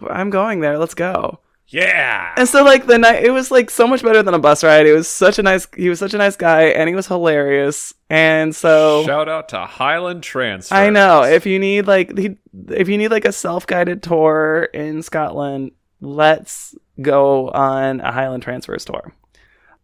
i'm 0.10 0.30
going 0.30 0.60
there 0.60 0.78
let's 0.78 0.94
go 0.94 1.40
Yeah. 1.70 2.34
and 2.38 2.48
so 2.48 2.64
like 2.64 2.86
the 2.86 2.98
night 2.98 3.24
it 3.24 3.32
was 3.32 3.52
like 3.52 3.70
so 3.70 3.88
much 3.88 4.02
better 4.02 4.24
than 4.24 4.34
a 4.34 4.40
bus 4.40 4.64
ride 4.64 4.86
it 4.86 4.94
was 4.94 5.08
such 5.08 5.38
a 5.38 5.44
nice 5.44 5.68
he 5.76 5.90
was 5.90 6.00
such 6.00 6.14
a 6.14 6.18
nice 6.18 6.38
guy 6.38 6.68
and 6.68 6.88
he 6.88 6.96
was 6.96 7.08
hilarious 7.08 7.94
and 8.10 8.56
so 8.56 9.04
Shout 9.06 9.28
out 9.28 9.50
to 9.50 9.60
Highland 9.66 10.24
Transfer. 10.24 10.74
I 10.74 10.90
know. 10.90 11.24
If 11.24 11.46
you 11.46 11.60
need 11.60 11.86
like 11.88 12.18
he, 12.18 12.38
if 12.70 12.88
you 12.88 12.98
need 12.98 13.10
like 13.10 13.26
a 13.26 13.34
self-guided 13.34 14.02
tour 14.02 14.70
in 14.74 15.02
Scotland, 15.02 15.72
let's 16.00 16.74
go 17.02 17.50
on 17.50 18.00
a 18.00 18.14
Highland 18.14 18.44
Transfers 18.44 18.86
tour. 18.86 19.14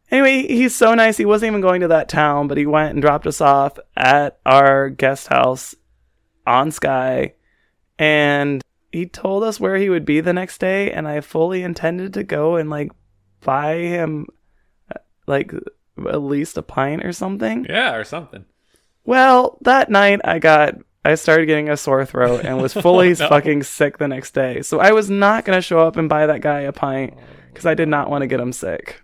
Anyway, 0.09 0.47
he's 0.47 0.73
so 0.75 0.93
nice. 0.93 1.17
He 1.17 1.25
wasn't 1.25 1.49
even 1.49 1.61
going 1.61 1.81
to 1.81 1.87
that 1.89 2.07
town, 2.07 2.47
but 2.47 2.57
he 2.57 2.65
went 2.65 2.93
and 2.93 3.01
dropped 3.01 3.27
us 3.27 3.41
off 3.41 3.77
at 3.97 4.39
our 4.45 4.89
guest 4.89 5.27
house 5.27 5.75
on 6.47 6.71
Skye, 6.71 7.33
and 7.99 8.61
he 8.93 9.05
told 9.07 9.43
us 9.43 9.59
where 9.59 9.75
he 9.75 9.89
would 9.89 10.05
be 10.05 10.21
the 10.21 10.31
next 10.33 10.59
day. 10.59 10.91
And 10.91 11.07
I 11.07 11.19
fully 11.19 11.63
intended 11.63 12.13
to 12.13 12.23
go 12.23 12.55
and 12.55 12.69
like 12.69 12.91
buy 13.41 13.75
him 13.79 14.27
uh, 14.95 14.99
like 15.27 15.51
at 16.09 16.21
least 16.21 16.57
a 16.57 16.61
pint 16.61 17.03
or 17.03 17.11
something. 17.11 17.65
Yeah, 17.67 17.95
or 17.95 18.03
something. 18.05 18.45
Well, 19.03 19.57
that 19.61 19.89
night 19.89 20.21
I 20.23 20.39
got 20.39 20.75
I 21.03 21.15
started 21.15 21.47
getting 21.47 21.69
a 21.69 21.75
sore 21.75 22.05
throat 22.05 22.45
and 22.45 22.61
was 22.61 22.73
fully 22.85 23.09
Oh, 23.11 23.15
no. 23.19 23.27
fucking 23.29 23.63
sick 23.63 23.97
the 23.97 24.07
next 24.07 24.33
day. 24.33 24.61
So 24.61 24.79
I 24.79 24.91
was 24.93 25.09
not 25.09 25.43
going 25.43 25.57
to 25.57 25.61
show 25.61 25.79
up 25.79 25.97
and 25.97 26.07
buy 26.07 26.27
that 26.27 26.39
guy 26.41 26.61
a 26.61 26.71
pint 26.71 27.15
cuz 27.55 27.65
I 27.65 27.73
did 27.73 27.89
not 27.89 28.09
want 28.09 28.21
to 28.21 28.27
get 28.27 28.39
him 28.39 28.53
sick. 28.53 29.01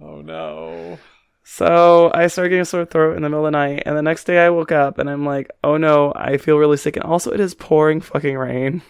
Oh 0.00 0.20
no. 0.20 0.98
So 1.44 2.10
I 2.14 2.28
started 2.28 2.50
getting 2.50 2.62
a 2.62 2.64
sore 2.64 2.84
throat 2.84 3.16
in 3.16 3.22
the 3.22 3.28
middle 3.28 3.44
of 3.44 3.50
the 3.52 3.58
night 3.58 3.82
and 3.86 3.96
the 3.96 4.02
next 4.02 4.24
day 4.24 4.38
I 4.38 4.50
woke 4.50 4.70
up 4.70 4.98
and 4.98 5.10
I'm 5.10 5.26
like, 5.26 5.50
"Oh 5.64 5.76
no, 5.76 6.12
I 6.14 6.36
feel 6.36 6.56
really 6.58 6.76
sick." 6.76 6.96
And 6.96 7.04
also 7.04 7.32
it 7.32 7.40
is 7.40 7.54
pouring 7.54 8.00
fucking 8.00 8.36
rain. 8.38 8.82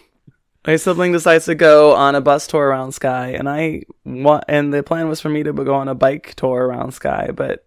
My 0.65 0.77
sibling 0.77 1.11
decides 1.11 1.45
to 1.45 1.55
go 1.55 1.93
on 1.93 2.15
a 2.15 2.21
bus 2.21 2.47
tour 2.47 2.67
around 2.67 2.93
Skye, 2.93 3.29
and 3.29 3.49
I 3.49 3.83
want, 4.05 4.45
and 4.47 4.73
the 4.73 4.81
plan 4.81 5.09
was 5.09 5.19
for 5.19 5.27
me 5.27 5.43
to 5.43 5.51
go 5.51 5.73
on 5.73 5.89
a 5.89 5.95
bike 5.95 6.35
tour 6.35 6.67
around 6.67 6.93
Skye, 6.93 7.31
but 7.35 7.65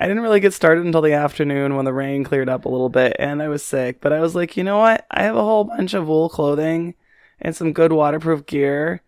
I 0.00 0.06
didn't 0.08 0.22
really 0.22 0.40
get 0.40 0.54
started 0.54 0.86
until 0.86 1.02
the 1.02 1.12
afternoon 1.12 1.76
when 1.76 1.84
the 1.84 1.92
rain 1.92 2.24
cleared 2.24 2.48
up 2.48 2.64
a 2.64 2.70
little 2.70 2.88
bit, 2.88 3.16
and 3.18 3.42
I 3.42 3.48
was 3.48 3.62
sick. 3.62 4.00
But 4.00 4.14
I 4.14 4.20
was 4.20 4.34
like, 4.34 4.56
you 4.56 4.64
know 4.64 4.78
what? 4.78 5.06
I 5.10 5.24
have 5.24 5.36
a 5.36 5.44
whole 5.44 5.64
bunch 5.64 5.92
of 5.92 6.08
wool 6.08 6.30
clothing 6.30 6.94
and 7.38 7.54
some 7.54 7.74
good 7.74 7.92
waterproof 7.92 8.46
gear, 8.46 9.02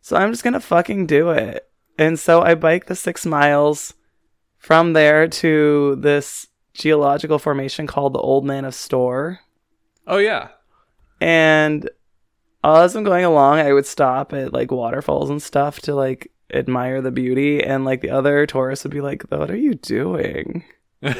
so 0.00 0.16
I'm 0.16 0.30
just 0.30 0.44
gonna 0.44 0.60
fucking 0.60 1.06
do 1.06 1.30
it. 1.30 1.68
And 1.98 2.16
so 2.16 2.42
I 2.42 2.54
biked 2.54 2.86
the 2.86 2.94
six 2.94 3.26
miles 3.26 3.94
from 4.56 4.92
there 4.92 5.26
to 5.26 5.96
this 5.96 6.46
geological 6.74 7.40
formation 7.40 7.88
called 7.88 8.12
the 8.12 8.20
Old 8.20 8.44
Man 8.44 8.64
of 8.64 8.74
Storr. 8.74 9.40
Oh 10.06 10.18
yeah. 10.18 10.50
And 11.20 11.90
as 12.76 12.96
I'm 12.96 13.04
going 13.04 13.24
along, 13.24 13.58
I 13.60 13.72
would 13.72 13.86
stop 13.86 14.32
at 14.32 14.52
like 14.52 14.70
waterfalls 14.70 15.30
and 15.30 15.42
stuff 15.42 15.80
to 15.82 15.94
like 15.94 16.30
admire 16.52 17.00
the 17.00 17.10
beauty. 17.10 17.62
And 17.62 17.84
like 17.84 18.00
the 18.00 18.10
other 18.10 18.46
tourists 18.46 18.84
would 18.84 18.92
be 18.92 19.00
like, 19.00 19.24
What 19.30 19.50
are 19.50 19.56
you 19.56 19.74
doing? 19.74 20.64
and 21.02 21.14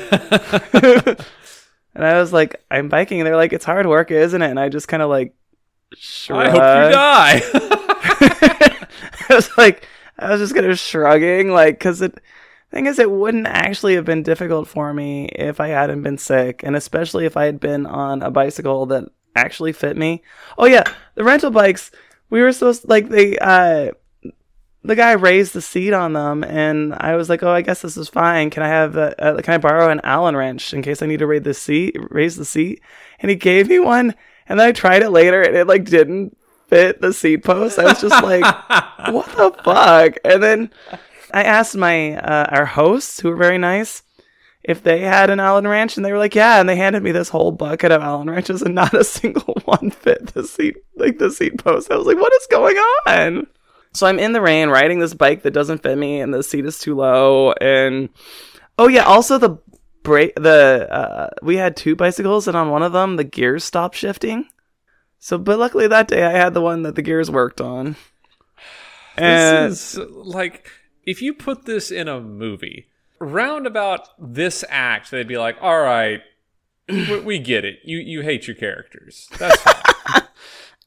I 1.95 2.19
was 2.21 2.33
like, 2.33 2.62
I'm 2.71 2.88
biking. 2.88 3.21
And 3.21 3.26
they're 3.26 3.37
like, 3.37 3.52
It's 3.52 3.64
hard 3.64 3.87
work, 3.87 4.11
isn't 4.11 4.43
it? 4.43 4.50
And 4.50 4.61
I 4.61 4.69
just 4.69 4.88
kind 4.88 5.02
of 5.02 5.11
like, 5.11 5.35
I 6.31 6.50
hope 6.50 6.55
you 6.55 6.93
die. 6.93 7.40
I 9.31 9.35
was 9.35 9.57
like, 9.57 9.87
I 10.19 10.31
was 10.31 10.40
just 10.40 10.55
kind 10.55 10.67
of 10.67 10.78
shrugging, 10.78 11.50
like, 11.50 11.78
because 11.78 12.02
it. 12.02 12.19
Thing 12.71 12.85
is, 12.85 12.99
it 12.99 13.11
wouldn't 13.11 13.47
actually 13.47 13.95
have 13.95 14.05
been 14.05 14.23
difficult 14.23 14.69
for 14.69 14.93
me 14.93 15.25
if 15.28 15.59
I 15.59 15.69
hadn't 15.69 16.02
been 16.02 16.19
sick, 16.19 16.62
and 16.62 16.76
especially 16.76 17.25
if 17.25 17.35
I 17.35 17.47
had 17.47 17.59
been 17.59 17.87
on 17.87 18.21
a 18.21 18.31
bicycle 18.31 18.85
that 18.87 19.09
actually 19.38 19.73
fit 19.73 19.97
me. 19.97 20.23
Oh 20.57 20.66
yeah, 20.66 20.85
the 21.14 21.25
rental 21.25 21.50
bikes. 21.50 21.90
We 22.30 22.42
were 22.42 22.52
supposed 22.52 22.88
like 22.88 23.09
they 23.09 23.38
uh 23.38 23.92
the 24.85 24.97
guy 24.97 25.12
raised 25.12 25.52
the 25.52 25.61
seat 25.61 25.92
on 25.92 26.12
them, 26.12 26.45
and 26.45 26.95
I 26.95 27.16
was 27.16 27.28
like, 27.28 27.42
oh, 27.42 27.50
I 27.50 27.62
guess 27.62 27.83
this 27.83 27.97
is 27.97 28.09
fine. 28.09 28.49
Can 28.50 28.62
I 28.62 28.68
have 28.68 28.97
a, 28.97 29.23
uh, 29.23 29.42
can 29.42 29.54
I 29.54 29.59
borrow 29.59 29.90
an 29.90 30.00
Allen 30.04 30.37
wrench 30.37 30.73
in 30.73 30.83
case 30.83 31.02
I 31.02 31.07
need 31.07 31.18
to 31.18 31.26
raise 31.26 31.42
the 31.42 31.54
seat? 31.54 31.97
Raise 32.11 32.37
the 32.37 32.45
seat, 32.45 32.80
and 33.21 33.28
he 33.28 33.37
gave 33.37 33.68
me 33.68 33.78
one, 33.78 34.14
and 34.49 34.59
then 34.59 34.68
I 34.68 34.73
tried 34.73 35.02
it 35.02 35.11
later, 35.11 35.42
and 35.42 35.57
it 35.57 35.66
like 35.66 35.85
didn't 35.85 36.37
fit 36.68 37.00
the 37.00 37.12
seat 37.12 37.45
post. 37.45 37.78
I 37.78 37.85
was 37.85 38.00
just 38.00 38.23
like, 38.23 38.42
what 39.12 39.26
the 39.37 39.50
fuck? 39.62 40.16
And 40.25 40.42
then 40.42 40.71
I 41.33 41.42
asked 41.42 41.76
my 41.76 42.16
uh, 42.16 42.47
our 42.50 42.66
hosts, 42.66 43.21
who 43.21 43.30
were 43.30 43.37
very 43.37 43.59
nice, 43.59 44.02
if 44.68 44.82
they 44.82 45.00
had 45.00 45.30
an 45.30 45.40
Allen 45.40 45.66
wrench, 45.66 45.96
and 45.96 46.04
they 46.04 46.12
were 46.12 46.18
like, 46.18 46.34
"Yeah." 46.34 46.60
And 46.60 46.68
they 46.68 46.76
handed 46.76 47.02
me 47.02 47.10
this 47.10 47.30
whole 47.30 47.50
bucket 47.50 47.90
of 47.90 48.02
Allen 48.02 48.28
wrenches, 48.28 48.60
and 48.60 48.75
not 48.75 48.92
a 48.92 49.02
single 49.18 49.54
one 49.64 49.90
fit 49.90 50.28
the 50.28 50.44
seat, 50.44 50.76
like 50.96 51.18
the 51.18 51.30
seat 51.30 51.58
post. 51.58 51.90
I 51.90 51.96
was 51.96 52.06
like, 52.06 52.18
"What 52.18 52.32
is 52.34 52.46
going 52.50 52.76
on?" 52.76 53.46
So 53.94 54.06
I'm 54.06 54.18
in 54.18 54.32
the 54.32 54.42
rain 54.42 54.68
riding 54.68 54.98
this 54.98 55.14
bike 55.14 55.42
that 55.42 55.52
doesn't 55.52 55.82
fit 55.82 55.96
me, 55.96 56.20
and 56.20 56.32
the 56.32 56.42
seat 56.42 56.66
is 56.66 56.78
too 56.78 56.94
low. 56.94 57.52
And 57.52 58.10
oh 58.78 58.88
yeah, 58.88 59.04
also 59.04 59.38
the 59.38 59.58
brake. 60.02 60.34
The 60.34 60.87
uh, 60.90 61.30
we 61.42 61.56
had 61.56 61.75
two 61.75 61.96
bicycles, 61.96 62.46
and 62.46 62.56
on 62.56 62.70
one 62.70 62.82
of 62.82 62.92
them 62.92 63.16
the 63.16 63.25
gears 63.25 63.64
stopped 63.64 63.96
shifting. 63.96 64.48
So, 65.18 65.38
but 65.38 65.58
luckily 65.58 65.88
that 65.88 66.08
day 66.08 66.25
I 66.25 66.32
had 66.32 66.52
the 66.52 66.60
one 66.60 66.82
that 66.82 66.94
the 66.94 67.02
gears 67.02 67.30
worked 67.30 67.62
on. 67.62 67.96
And 69.16 69.72
this 69.72 69.94
is 69.94 69.98
like 70.12 70.70
if 71.04 71.22
you 71.22 71.32
put 71.32 71.64
this 71.64 71.90
in 71.90 72.06
a 72.06 72.20
movie, 72.20 72.87
round 73.20 73.66
about 73.66 74.08
this 74.18 74.64
act, 74.68 75.10
they'd 75.10 75.28
be 75.28 75.38
like, 75.38 75.56
"All 75.60 75.80
right, 75.80 76.20
we, 76.88 77.20
we 77.20 77.38
get 77.38 77.64
it. 77.64 77.80
You 77.84 77.98
you 77.98 78.22
hate 78.22 78.46
your 78.46 78.56
characters. 78.56 79.28
That's 79.38 79.60
fine." 79.60 80.22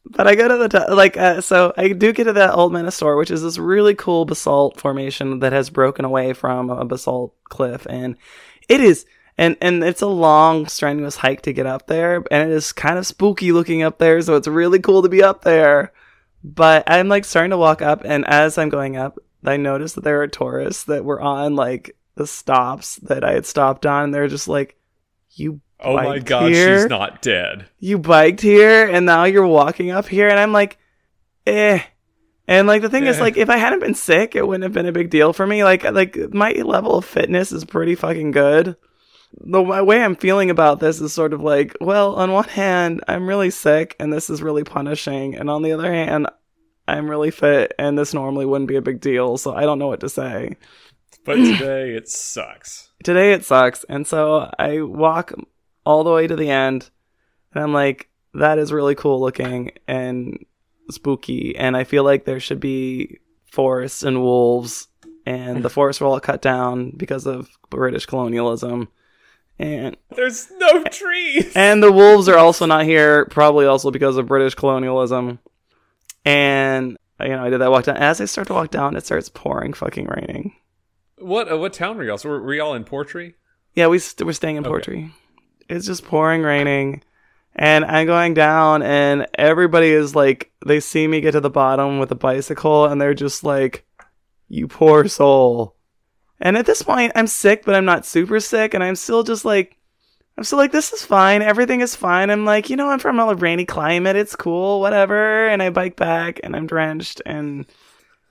But 0.03 0.27
I 0.27 0.33
go 0.35 0.47
to 0.47 0.67
the 0.67 0.95
like 0.95 1.15
uh, 1.15 1.41
so 1.41 1.73
I 1.77 1.89
do 1.89 2.11
get 2.11 2.23
to 2.23 2.33
that 2.33 2.55
old 2.55 2.73
man 2.73 2.89
Storr, 2.89 3.15
which 3.15 3.29
is 3.31 3.43
this 3.43 3.59
really 3.59 3.93
cool 3.93 4.25
basalt 4.25 4.79
formation 4.79 5.39
that 5.39 5.53
has 5.53 5.69
broken 5.69 6.05
away 6.05 6.33
from 6.33 6.69
a 6.69 6.83
basalt 6.83 7.35
cliff, 7.45 7.85
and 7.88 8.17
it 8.67 8.81
is 8.81 9.05
and 9.38 9.57
and 9.61 9.83
it's 9.83 10.01
a 10.01 10.07
long, 10.07 10.67
strenuous 10.67 11.17
hike 11.17 11.41
to 11.43 11.53
get 11.53 11.65
up 11.65 11.88
there, 11.88 12.23
and 12.29 12.50
it 12.50 12.53
is 12.53 12.73
kind 12.73 12.97
of 12.97 13.07
spooky 13.07 13.51
looking 13.51 13.83
up 13.83 14.00
there, 14.00 14.21
so 14.21 14.35
it's 14.35 14.47
really 14.47 14.79
cool 14.79 15.01
to 15.03 15.09
be 15.09 15.23
up 15.23 15.43
there. 15.43 15.93
But 16.43 16.83
I'm 16.88 17.07
like 17.07 17.23
starting 17.23 17.51
to 17.51 17.57
walk 17.57 17.81
up, 17.81 18.01
and 18.03 18.25
as 18.27 18.57
I'm 18.57 18.69
going 18.69 18.97
up, 18.97 19.19
I 19.45 19.57
noticed 19.57 19.95
that 19.95 20.03
there 20.03 20.21
are 20.21 20.27
tourists 20.27 20.83
that 20.85 21.05
were 21.05 21.21
on 21.21 21.55
like 21.55 21.95
the 22.15 22.27
stops 22.27 22.96
that 22.98 23.24
I 23.24 23.34
had 23.34 23.46
stopped 23.46 23.86
on, 23.86 24.06
and 24.06 24.13
they're 24.13 24.27
just 24.27 24.48
like, 24.48 24.75
"You 25.32 25.62
oh 25.80 25.96
my 25.96 26.20
god, 26.20 26.51
here? 26.51 26.82
she's 26.82 26.89
not 26.89 27.22
dead. 27.22 27.65
you 27.80 27.98
biked 27.98 28.41
here 28.41 28.88
and 28.88 29.06
now 29.06 29.24
you're 29.24 29.48
walking 29.48 29.91
up 29.91 30.08
here 30.08 30.30
and 30.30 30.39
I'm 30.39 30.51
like, 30.53 30.77
eh. 31.48 31.82
And 32.48 32.68
like 32.68 32.82
the 32.82 32.89
thing 32.89 33.06
is 33.08 33.18
Eh. 33.18 33.22
like 33.22 33.38
if 33.38 33.50
I 33.50 33.58
hadn't 33.58 33.80
been 33.80 33.96
sick, 33.96 34.36
it 34.36 34.46
wouldn't 34.46 34.63
have 34.63 34.74
been 34.74 34.86
a 34.86 34.91
big 34.91 35.10
deal 35.10 35.34
for 35.34 35.48
me. 35.48 35.63
Like 35.63 35.84
like 35.84 36.18
my 36.34 36.51
level 36.51 36.96
of 36.98 37.06
fitness 37.06 37.51
is 37.51 37.65
pretty 37.65 37.96
fucking 37.96 38.32
good. 38.32 38.75
The 39.39 39.62
way 39.62 40.03
I'm 40.03 40.18
feeling 40.18 40.50
about 40.50 40.82
this 40.82 41.00
is 41.00 41.13
sort 41.13 41.32
of 41.34 41.39
like, 41.41 41.77
well, 41.80 42.15
on 42.15 42.34
one 42.34 42.50
hand, 42.50 43.01
I'm 43.08 43.27
really 43.27 43.50
sick 43.50 43.96
and 44.00 44.12
this 44.12 44.30
is 44.30 44.41
really 44.44 44.65
punishing, 44.65 45.36
and 45.36 45.50
on 45.50 45.62
the 45.62 45.72
other 45.72 45.91
hand, 45.91 46.27
I'm 46.88 47.10
really 47.10 47.32
fit 47.32 47.74
and 47.80 47.98
this 47.98 48.13
normally 48.13 48.46
wouldn't 48.46 48.68
be 48.68 48.75
a 48.75 48.82
big 48.82 49.00
deal, 49.00 49.38
so 49.38 49.56
I 49.56 49.62
don't 49.62 49.80
know 49.80 49.88
what 49.88 50.01
to 50.01 50.10
say 50.10 50.58
But 51.25 51.35
today 51.35 51.91
it 51.95 52.09
sucks. 52.09 52.89
today 53.03 53.33
it 53.33 53.45
sucks 53.45 53.83
and 53.89 54.05
so 54.07 54.49
i 54.59 54.81
walk 54.81 55.33
all 55.85 56.03
the 56.03 56.11
way 56.11 56.27
to 56.27 56.35
the 56.35 56.49
end 56.49 56.89
and 57.53 57.63
i'm 57.63 57.73
like 57.73 58.09
that 58.33 58.57
is 58.59 58.71
really 58.71 58.95
cool 58.95 59.19
looking 59.19 59.71
and 59.87 60.45
spooky 60.89 61.55
and 61.55 61.75
i 61.77 61.83
feel 61.83 62.03
like 62.03 62.25
there 62.25 62.39
should 62.39 62.59
be 62.59 63.19
forests 63.45 64.03
and 64.03 64.21
wolves 64.21 64.87
and 65.25 65.63
the 65.63 65.69
forests 65.69 66.01
were 66.01 66.07
all 66.07 66.19
cut 66.19 66.41
down 66.41 66.91
because 66.97 67.25
of 67.27 67.49
british 67.69 68.05
colonialism 68.05 68.87
And 69.59 69.95
There's 70.15 70.49
no 70.57 70.83
trees. 70.85 71.53
and 71.55 71.83
the 71.83 71.91
wolves 71.91 72.27
are 72.27 72.37
also 72.37 72.65
not 72.65 72.83
here, 72.85 73.25
probably 73.27 73.67
also 73.67 73.91
because 73.91 74.17
of 74.17 74.25
British 74.25 74.55
colonialism. 74.55 75.37
And 76.25 76.97
you 77.19 77.27
know, 77.29 77.43
I 77.45 77.49
did 77.51 77.61
that 77.61 77.69
walk 77.69 77.83
down. 77.85 77.97
As 77.97 78.19
I 78.19 78.25
start 78.25 78.47
to 78.47 78.53
walk 78.55 78.71
down, 78.71 78.95
it 78.95 79.05
starts 79.05 79.29
pouring, 79.29 79.73
fucking 79.73 80.07
raining. 80.07 80.55
What 81.21 81.51
uh, 81.51 81.57
what 81.57 81.73
town 81.73 81.97
were 81.97 82.03
y'all? 82.03 82.17
So 82.17 82.29
were, 82.29 82.41
were 82.41 82.53
y'all 82.53 82.73
in 82.73 82.83
Portree? 82.83 83.33
Yeah, 83.75 83.87
we 83.87 83.99
st- 83.99 84.25
we're 84.25 84.33
staying 84.33 84.57
in 84.57 84.63
Portree. 84.63 85.11
It's 85.69 85.85
just 85.85 86.03
pouring, 86.03 86.41
raining, 86.41 87.03
and 87.55 87.85
I'm 87.85 88.07
going 88.07 88.33
down, 88.33 88.81
and 88.81 89.27
everybody 89.35 89.91
is 89.91 90.15
like, 90.15 90.51
they 90.65 90.79
see 90.79 91.07
me 91.07 91.21
get 91.21 91.31
to 91.31 91.39
the 91.39 91.49
bottom 91.49 91.99
with 91.99 92.11
a 92.11 92.15
bicycle, 92.15 92.85
and 92.85 92.99
they're 92.99 93.13
just 93.13 93.43
like, 93.43 93.85
"You 94.49 94.67
poor 94.67 95.07
soul." 95.07 95.75
And 96.39 96.57
at 96.57 96.65
this 96.65 96.81
point, 96.81 97.11
I'm 97.15 97.27
sick, 97.27 97.63
but 97.65 97.75
I'm 97.75 97.85
not 97.85 98.05
super 98.05 98.39
sick, 98.39 98.73
and 98.73 98.83
I'm 98.83 98.95
still 98.95 99.21
just 99.23 99.45
like, 99.45 99.77
I'm 100.37 100.43
still 100.43 100.57
like, 100.57 100.71
this 100.71 100.91
is 100.91 101.05
fine, 101.05 101.43
everything 101.43 101.81
is 101.81 101.95
fine. 101.95 102.31
I'm 102.31 102.45
like, 102.45 102.69
you 102.69 102.75
know, 102.75 102.89
I'm 102.89 102.97
from 102.97 103.19
a 103.19 103.35
rainy 103.35 103.65
climate, 103.65 104.15
it's 104.15 104.35
cool, 104.35 104.79
whatever. 104.81 105.47
And 105.47 105.61
I 105.61 105.69
bike 105.69 105.95
back, 105.97 106.39
and 106.43 106.55
I'm 106.55 106.65
drenched, 106.65 107.21
and 107.27 107.67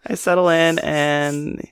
I 0.05 0.17
settle 0.17 0.49
in, 0.49 0.81
and 0.81 1.71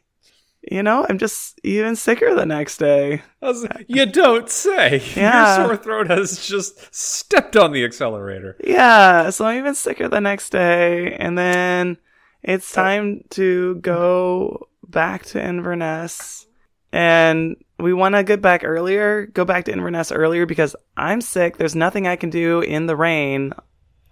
you 0.70 0.82
know, 0.82 1.06
I'm 1.08 1.18
just 1.18 1.58
even 1.64 1.96
sicker 1.96 2.34
the 2.34 2.46
next 2.46 2.78
day. 2.78 3.22
Was, 3.40 3.66
you 3.86 4.06
don't 4.06 4.48
say. 4.50 5.02
Yeah. 5.16 5.58
Your 5.58 5.66
sore 5.66 5.76
throat 5.76 6.10
has 6.10 6.46
just 6.46 6.94
stepped 6.94 7.56
on 7.56 7.72
the 7.72 7.84
accelerator. 7.84 8.56
Yeah, 8.62 9.30
so 9.30 9.46
I'm 9.46 9.58
even 9.58 9.74
sicker 9.74 10.08
the 10.08 10.20
next 10.20 10.50
day, 10.50 11.14
and 11.14 11.36
then 11.36 11.98
it's 12.42 12.76
oh. 12.76 12.82
time 12.82 13.24
to 13.30 13.76
go 13.76 14.68
back 14.86 15.24
to 15.26 15.42
Inverness, 15.42 16.46
and 16.92 17.56
we 17.78 17.92
want 17.92 18.14
to 18.14 18.22
get 18.22 18.40
back 18.40 18.62
earlier, 18.64 19.26
go 19.26 19.44
back 19.44 19.64
to 19.64 19.72
Inverness 19.72 20.12
earlier 20.12 20.46
because 20.46 20.76
I'm 20.96 21.20
sick. 21.20 21.56
There's 21.56 21.76
nothing 21.76 22.06
I 22.06 22.16
can 22.16 22.30
do 22.30 22.60
in 22.60 22.86
the 22.86 22.96
rain 22.96 23.52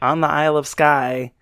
on 0.01 0.21
the 0.21 0.29
Isle 0.29 0.57
of 0.57 0.67
Skye. 0.67 1.33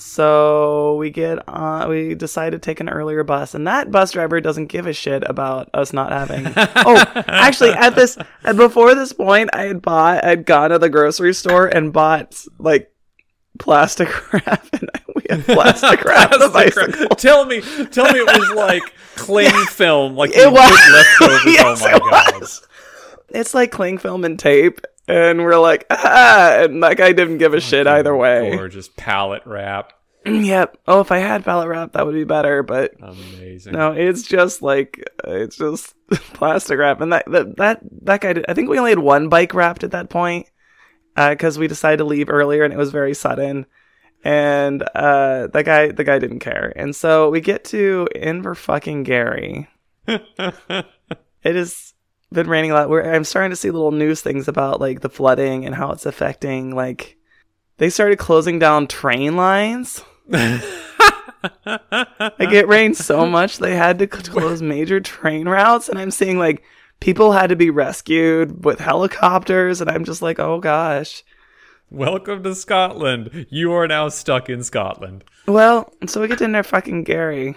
So 0.00 0.94
we 0.94 1.10
get 1.10 1.46
on, 1.48 1.88
we 1.88 2.14
decide 2.14 2.50
to 2.50 2.58
take 2.60 2.78
an 2.78 2.88
earlier 2.88 3.24
bus, 3.24 3.54
and 3.54 3.66
that 3.66 3.90
bus 3.90 4.12
driver 4.12 4.40
doesn't 4.40 4.66
give 4.66 4.86
a 4.86 4.92
shit 4.92 5.24
about 5.28 5.68
us 5.74 5.92
not 5.92 6.12
having. 6.12 6.46
oh, 6.56 7.04
actually, 7.26 7.70
at 7.70 7.96
this 7.96 8.16
uh, 8.44 8.52
before 8.52 8.94
this 8.94 9.12
point, 9.12 9.50
I 9.52 9.62
had 9.64 9.82
bought, 9.82 10.24
I'd 10.24 10.46
gone 10.46 10.70
to 10.70 10.78
the 10.78 10.88
grocery 10.88 11.34
store 11.34 11.66
and 11.66 11.92
bought 11.92 12.40
like 12.58 12.92
plastic 13.58 14.08
wrap, 14.32 14.64
and 14.72 14.88
we 15.16 15.22
had 15.28 15.44
plastic 15.44 16.04
wrap 16.04 16.30
the 16.30 16.48
bicycle. 16.52 17.00
wrap. 17.08 17.18
Tell 17.18 17.44
me, 17.44 17.60
tell 17.86 18.12
me 18.12 18.20
it 18.20 18.38
was 18.38 18.50
like 18.56 18.82
cling 19.16 19.50
film, 19.66 20.14
like 20.14 20.30
It 20.32 20.48
was. 20.50 20.92
leftovers. 20.92 21.44
Yes, 21.54 21.82
oh 21.82 21.88
my 21.90 21.96
it 21.96 22.02
god. 22.02 22.40
was. 22.40 22.66
It's 23.30 23.52
like 23.52 23.72
cling 23.72 23.98
film 23.98 24.24
and 24.24 24.38
tape, 24.38 24.80
and 25.08 25.42
we're 25.42 25.58
like, 25.58 25.86
ah, 25.90 26.58
and 26.62 26.82
that 26.82 26.96
guy 26.96 27.12
didn't 27.12 27.38
give 27.38 27.54
a 27.54 27.60
shit 27.60 27.86
either 27.86 28.14
way. 28.14 28.56
Or 28.56 28.68
just 28.68 28.96
pallet 28.96 29.42
wrap. 29.44 29.92
Yep. 30.26 30.78
Oh, 30.86 31.00
if 31.00 31.10
I 31.10 31.18
had 31.18 31.44
pallet 31.44 31.68
wrap, 31.68 31.92
that 31.92 32.04
would 32.04 32.14
be 32.14 32.24
better, 32.24 32.62
but 32.62 32.92
Amazing. 33.00 33.72
No, 33.72 33.92
it's 33.92 34.24
just 34.24 34.60
like 34.60 35.02
it's 35.24 35.56
just 35.56 35.94
plastic 36.10 36.78
wrap, 36.78 37.00
and 37.00 37.12
that 37.12 37.24
that 37.30 37.56
that, 37.56 37.80
that 38.02 38.20
guy. 38.20 38.34
Did, 38.34 38.44
I 38.46 38.52
think 38.52 38.68
we 38.68 38.78
only 38.78 38.90
had 38.90 38.98
one 38.98 39.28
bike 39.30 39.54
wrapped 39.54 39.84
at 39.84 39.92
that 39.92 40.10
point 40.10 40.50
because 41.16 41.58
we 41.58 41.66
decided 41.66 41.98
to 41.98 42.04
leave 42.04 42.28
earlier, 42.28 42.62
and 42.62 42.74
it 42.74 42.78
was 42.78 42.90
very 42.90 43.14
sudden. 43.14 43.64
And 44.22 44.82
uh, 44.82 45.46
that 45.46 45.64
guy, 45.64 45.92
the 45.92 46.04
guy 46.04 46.18
didn't 46.18 46.40
care, 46.40 46.72
and 46.76 46.94
so 46.94 47.30
we 47.30 47.40
get 47.40 47.64
to 47.66 48.08
Inver 48.14 48.56
fucking 48.56 49.04
Gary. 49.04 49.68
it 50.06 50.84
has 51.44 51.94
been 52.32 52.48
raining 52.48 52.70
a 52.70 52.74
lot. 52.74 52.88
We're, 52.88 53.02
I'm 53.14 53.24
starting 53.24 53.50
to 53.50 53.56
see 53.56 53.70
little 53.70 53.92
news 53.92 54.20
things 54.20 54.48
about 54.48 54.80
like 54.80 55.00
the 55.00 55.08
flooding 55.08 55.64
and 55.64 55.74
how 55.74 55.92
it's 55.92 56.06
affecting. 56.06 56.74
Like 56.74 57.16
they 57.78 57.90
started 57.90 58.18
closing 58.18 58.58
down 58.58 58.86
train 58.86 59.36
lines. 59.36 60.02
Like 61.64 62.52
it 62.52 62.66
rained 62.68 62.96
so 62.96 63.26
much 63.26 63.58
they 63.58 63.76
had 63.76 63.98
to 64.00 64.06
close 64.06 64.60
major 64.60 65.00
train 65.00 65.48
routes, 65.48 65.88
and 65.88 65.98
I'm 65.98 66.10
seeing 66.10 66.38
like 66.38 66.62
people 67.00 67.32
had 67.32 67.50
to 67.50 67.56
be 67.56 67.70
rescued 67.70 68.64
with 68.64 68.80
helicopters, 68.80 69.80
and 69.80 69.90
I'm 69.90 70.04
just 70.04 70.22
like, 70.22 70.38
oh 70.38 70.58
gosh. 70.58 71.22
Welcome 71.90 72.42
to 72.42 72.54
Scotland. 72.54 73.46
You 73.50 73.72
are 73.72 73.86
now 73.86 74.08
stuck 74.08 74.48
in 74.48 74.62
Scotland. 74.62 75.24
Well, 75.46 75.92
so 76.06 76.20
we 76.20 76.28
get 76.28 76.38
to 76.38 76.48
near 76.48 76.62
fucking 76.62 77.04
Gary, 77.04 77.54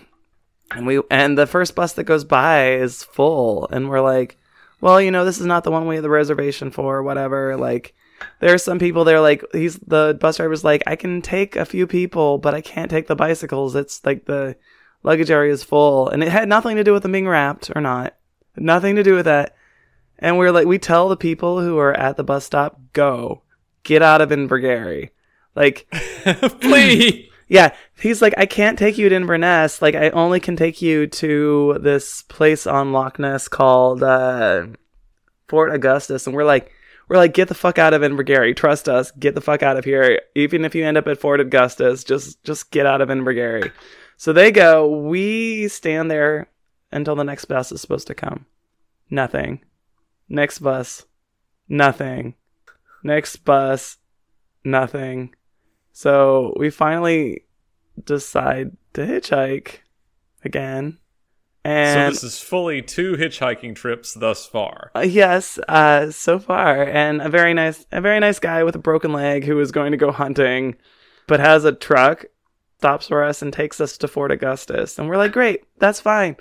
and 0.71 0.85
we 0.85 1.01
and 1.09 1.37
the 1.37 1.47
first 1.47 1.75
bus 1.75 1.93
that 1.93 2.03
goes 2.03 2.23
by 2.23 2.73
is 2.73 3.03
full, 3.03 3.67
and 3.71 3.89
we're 3.89 4.01
like, 4.01 4.37
well, 4.81 4.99
you 4.99 5.11
know, 5.11 5.23
this 5.23 5.39
is 5.39 5.45
not 5.45 5.63
the 5.63 5.71
one 5.71 5.87
we 5.87 5.95
have 5.95 6.03
the 6.03 6.09
reservation 6.09 6.71
for, 6.71 7.01
whatever. 7.03 7.55
Like, 7.55 7.93
there 8.39 8.53
are 8.53 8.57
some 8.57 8.79
people 8.79 9.03
there, 9.03 9.19
like 9.19 9.43
he's 9.53 9.77
the 9.79 10.17
bus 10.19 10.37
driver's 10.37 10.63
like, 10.63 10.83
I 10.87 10.95
can 10.95 11.21
take 11.21 11.55
a 11.55 11.65
few 11.65 11.87
people, 11.87 12.37
but 12.37 12.53
I 12.53 12.61
can't 12.61 12.89
take 12.89 13.07
the 13.07 13.15
bicycles. 13.15 13.75
It's 13.75 14.03
like 14.05 14.25
the 14.25 14.55
luggage 15.03 15.31
area 15.31 15.53
is 15.53 15.63
full, 15.63 16.09
and 16.09 16.23
it 16.23 16.29
had 16.29 16.49
nothing 16.49 16.75
to 16.77 16.83
do 16.83 16.93
with 16.93 17.03
them 17.03 17.11
being 17.11 17.27
wrapped 17.27 17.71
or 17.75 17.81
not, 17.81 18.15
nothing 18.55 18.95
to 18.95 19.03
do 19.03 19.15
with 19.15 19.25
that. 19.25 19.55
And 20.19 20.37
we're 20.37 20.51
like, 20.51 20.67
we 20.67 20.77
tell 20.77 21.09
the 21.09 21.17
people 21.17 21.61
who 21.61 21.77
are 21.79 21.93
at 21.93 22.17
the 22.17 22.23
bus 22.23 22.45
stop, 22.45 22.79
go, 22.93 23.41
get 23.83 24.03
out 24.03 24.21
of 24.21 24.29
Invergarry. 24.29 25.09
Like, 25.55 25.87
Flee. 26.61 27.30
Yeah, 27.51 27.75
he's 27.99 28.21
like, 28.21 28.33
I 28.37 28.45
can't 28.45 28.79
take 28.79 28.97
you 28.97 29.09
to 29.09 29.15
Inverness. 29.15 29.81
Like, 29.81 29.93
I 29.93 30.09
only 30.11 30.39
can 30.39 30.55
take 30.55 30.81
you 30.81 31.05
to 31.07 31.79
this 31.81 32.21
place 32.21 32.65
on 32.65 32.93
Loch 32.93 33.19
Ness 33.19 33.49
called 33.49 34.01
uh, 34.01 34.67
Fort 35.49 35.75
Augustus. 35.75 36.25
And 36.25 36.33
we're 36.33 36.45
like, 36.45 36.71
we're 37.09 37.17
like, 37.17 37.33
get 37.33 37.49
the 37.49 37.53
fuck 37.53 37.77
out 37.77 37.93
of 37.93 38.03
Invergarry. 38.03 38.55
Trust 38.55 38.87
us. 38.87 39.11
Get 39.11 39.35
the 39.35 39.41
fuck 39.41 39.63
out 39.63 39.75
of 39.75 39.83
here. 39.83 40.21
Even 40.33 40.63
if 40.63 40.73
you 40.73 40.85
end 40.85 40.97
up 40.97 41.09
at 41.09 41.19
Fort 41.19 41.41
Augustus, 41.41 42.05
just 42.05 42.41
just 42.45 42.71
get 42.71 42.85
out 42.85 43.01
of 43.01 43.09
Invergarry. 43.09 43.69
So 44.15 44.31
they 44.31 44.51
go. 44.51 44.87
We 44.89 45.67
stand 45.67 46.09
there 46.09 46.47
until 46.89 47.15
the 47.15 47.25
next 47.25 47.43
bus 47.45 47.73
is 47.73 47.81
supposed 47.81 48.07
to 48.07 48.15
come. 48.15 48.45
Nothing. 49.09 49.59
Next 50.29 50.59
bus. 50.59 51.03
Nothing. 51.67 52.35
Next 53.03 53.43
bus. 53.43 53.97
Nothing. 54.63 55.35
So 55.93 56.53
we 56.57 56.69
finally 56.69 57.45
decide 58.03 58.75
to 58.93 59.01
hitchhike 59.01 59.79
again. 60.43 60.97
And 61.63 62.15
so 62.15 62.23
this 62.23 62.33
is 62.33 62.39
fully 62.41 62.81
two 62.81 63.13
hitchhiking 63.13 63.75
trips 63.75 64.15
thus 64.15 64.47
far. 64.47 64.89
uh, 64.95 65.01
yes, 65.01 65.59
uh, 65.67 66.09
so 66.09 66.39
far, 66.39 66.83
and 66.83 67.21
a 67.21 67.29
very 67.29 67.53
nice, 67.53 67.85
a 67.91 68.01
very 68.01 68.19
nice 68.19 68.39
guy 68.39 68.63
with 68.63 68.75
a 68.75 68.79
broken 68.79 69.13
leg 69.13 69.43
who 69.43 69.59
is 69.59 69.71
going 69.71 69.91
to 69.91 69.97
go 69.97 70.11
hunting, 70.11 70.75
but 71.27 71.39
has 71.39 71.63
a 71.63 71.71
truck, 71.71 72.25
stops 72.79 73.09
for 73.09 73.23
us 73.23 73.43
and 73.43 73.53
takes 73.53 73.79
us 73.79 73.95
to 73.99 74.07
Fort 74.07 74.31
Augustus, 74.31 74.97
and 74.97 75.07
we're 75.07 75.17
like, 75.17 75.33
great, 75.33 75.61
that's 75.77 75.99
fine. 75.99 76.35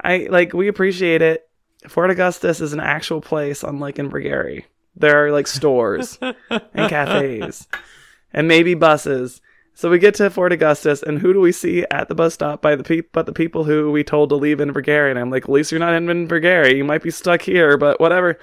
I 0.00 0.28
like, 0.30 0.52
we 0.52 0.68
appreciate 0.68 1.20
it. 1.20 1.48
Fort 1.88 2.10
Augustus 2.10 2.60
is 2.60 2.72
an 2.72 2.80
actual 2.80 3.20
place, 3.20 3.64
unlike 3.64 3.98
in 3.98 4.08
Invergarry. 4.08 4.64
There 4.94 5.26
are 5.26 5.32
like 5.32 5.48
stores 5.48 6.16
and 6.20 6.88
cafes, 6.88 7.66
and 8.34 8.46
maybe 8.46 8.74
buses. 8.74 9.40
So 9.76 9.90
we 9.90 9.98
get 9.98 10.14
to 10.16 10.30
Fort 10.30 10.52
Augustus, 10.52 11.02
and 11.02 11.18
who 11.18 11.32
do 11.32 11.40
we 11.40 11.50
see 11.50 11.84
at 11.90 12.08
the 12.08 12.14
bus 12.14 12.34
stop? 12.34 12.60
By 12.62 12.76
the 12.76 12.84
peop- 12.84 13.10
but 13.12 13.26
the 13.26 13.32
people 13.32 13.64
who 13.64 13.90
we 13.90 14.04
told 14.04 14.28
to 14.28 14.36
leave 14.36 14.60
in 14.60 14.70
Invergarry, 14.72 15.10
and 15.10 15.18
I'm 15.18 15.30
like, 15.30 15.44
at 15.44 15.50
least 15.50 15.72
you're 15.72 15.80
not 15.80 15.94
in 15.94 16.06
Invergarry. 16.06 16.76
You 16.76 16.84
might 16.84 17.02
be 17.02 17.10
stuck 17.10 17.42
here, 17.42 17.76
but 17.76 17.98
whatever. 17.98 18.38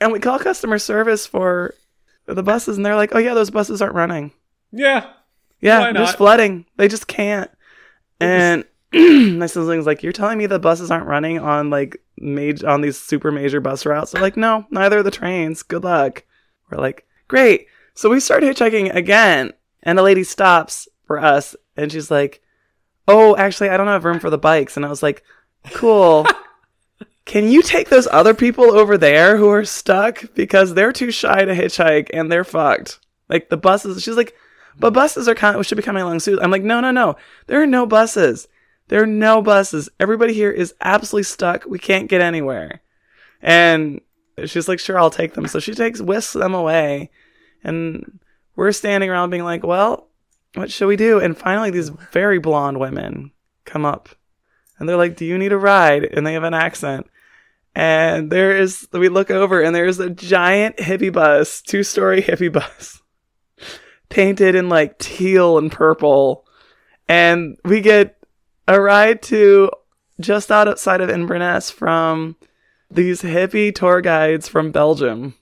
And 0.00 0.12
we 0.12 0.20
call 0.20 0.38
customer 0.38 0.78
service 0.78 1.26
for 1.26 1.74
the 2.26 2.42
buses, 2.42 2.76
and 2.76 2.86
they're 2.86 2.94
like, 2.94 3.14
oh 3.14 3.18
yeah, 3.18 3.34
those 3.34 3.50
buses 3.50 3.82
aren't 3.82 3.94
running. 3.94 4.32
Yeah. 4.70 5.10
Yeah, 5.60 5.92
there's 5.92 6.10
flooding. 6.14 6.66
They 6.76 6.86
just 6.86 7.08
can't. 7.08 7.50
And 8.20 8.64
my 8.92 9.46
siblings 9.46 9.86
like, 9.86 10.04
you're 10.04 10.12
telling 10.12 10.38
me 10.38 10.46
the 10.46 10.60
buses 10.60 10.90
aren't 10.90 11.06
running 11.06 11.40
on 11.40 11.68
like 11.70 12.00
major 12.16 12.68
on 12.68 12.80
these 12.80 12.96
super 12.98 13.32
major 13.32 13.60
bus 13.60 13.84
routes? 13.84 14.12
They're 14.12 14.22
like, 14.22 14.36
no, 14.36 14.66
neither 14.70 14.98
are 14.98 15.02
the 15.02 15.10
trains. 15.10 15.64
Good 15.64 15.82
luck. 15.82 16.24
We're 16.70 16.78
like, 16.78 17.06
great. 17.26 17.66
So 17.98 18.08
we 18.10 18.20
start 18.20 18.44
hitchhiking 18.44 18.94
again, 18.94 19.54
and 19.82 19.98
a 19.98 20.04
lady 20.04 20.22
stops 20.22 20.86
for 21.04 21.18
us, 21.18 21.56
and 21.76 21.90
she's 21.90 22.12
like, 22.12 22.40
oh, 23.08 23.36
actually, 23.36 23.70
I 23.70 23.76
don't 23.76 23.88
have 23.88 24.04
room 24.04 24.20
for 24.20 24.30
the 24.30 24.38
bikes. 24.38 24.76
And 24.76 24.86
I 24.86 24.88
was 24.88 25.02
like, 25.02 25.24
cool. 25.72 26.24
Can 27.24 27.48
you 27.48 27.60
take 27.60 27.88
those 27.88 28.06
other 28.12 28.34
people 28.34 28.70
over 28.70 28.96
there 28.96 29.36
who 29.36 29.48
are 29.48 29.64
stuck 29.64 30.32
because 30.36 30.74
they're 30.74 30.92
too 30.92 31.10
shy 31.10 31.44
to 31.44 31.52
hitchhike 31.52 32.10
and 32.12 32.30
they're 32.30 32.44
fucked? 32.44 33.00
Like 33.28 33.48
the 33.48 33.56
buses. 33.56 34.00
She's 34.00 34.16
like, 34.16 34.32
but 34.78 34.92
buses 34.92 35.26
are 35.26 35.34
kind 35.34 35.58
We 35.58 35.64
should 35.64 35.74
be 35.74 35.82
coming 35.82 36.04
along 36.04 36.20
soon. 36.20 36.38
I'm 36.38 36.52
like, 36.52 36.62
no, 36.62 36.78
no, 36.80 36.92
no. 36.92 37.16
There 37.48 37.60
are 37.60 37.66
no 37.66 37.84
buses. 37.84 38.46
There 38.86 39.02
are 39.02 39.06
no 39.06 39.42
buses. 39.42 39.88
Everybody 39.98 40.34
here 40.34 40.52
is 40.52 40.72
absolutely 40.80 41.24
stuck. 41.24 41.64
We 41.66 41.80
can't 41.80 42.08
get 42.08 42.20
anywhere. 42.20 42.80
And 43.42 44.02
she's 44.44 44.68
like, 44.68 44.78
sure, 44.78 45.00
I'll 45.00 45.10
take 45.10 45.34
them. 45.34 45.48
So 45.48 45.58
she 45.58 45.74
takes 45.74 46.00
whisks 46.00 46.34
them 46.34 46.54
away, 46.54 47.10
and 47.64 48.20
we're 48.56 48.72
standing 48.72 49.10
around 49.10 49.30
being 49.30 49.44
like, 49.44 49.64
well, 49.64 50.08
what 50.54 50.70
should 50.70 50.88
we 50.88 50.96
do? 50.96 51.20
And 51.20 51.36
finally, 51.36 51.70
these 51.70 51.90
very 52.12 52.38
blonde 52.38 52.80
women 52.80 53.32
come 53.64 53.84
up, 53.84 54.08
and 54.78 54.88
they're 54.88 54.96
like, 54.96 55.16
do 55.16 55.24
you 55.24 55.38
need 55.38 55.52
a 55.52 55.58
ride? 55.58 56.04
And 56.04 56.26
they 56.26 56.34
have 56.34 56.44
an 56.44 56.54
accent. 56.54 57.06
And 57.74 58.32
there 58.32 58.56
is, 58.56 58.88
we 58.92 59.08
look 59.08 59.30
over 59.30 59.62
and 59.62 59.72
there's 59.74 60.00
a 60.00 60.10
giant 60.10 60.78
hippie 60.78 61.12
bus, 61.12 61.62
two 61.62 61.84
story 61.84 62.20
hippie 62.20 62.52
bus, 62.52 63.00
painted 64.08 64.56
in 64.56 64.68
like 64.68 64.98
teal 64.98 65.58
and 65.58 65.70
purple. 65.70 66.44
And 67.08 67.56
we 67.64 67.80
get 67.80 68.16
a 68.66 68.80
ride 68.80 69.22
to 69.22 69.70
just 70.20 70.50
outside 70.50 71.00
of 71.00 71.08
Inverness 71.08 71.70
from 71.70 72.36
these 72.90 73.22
hippie 73.22 73.74
tour 73.74 74.00
guides 74.00 74.48
from 74.48 74.72
Belgium. 74.72 75.34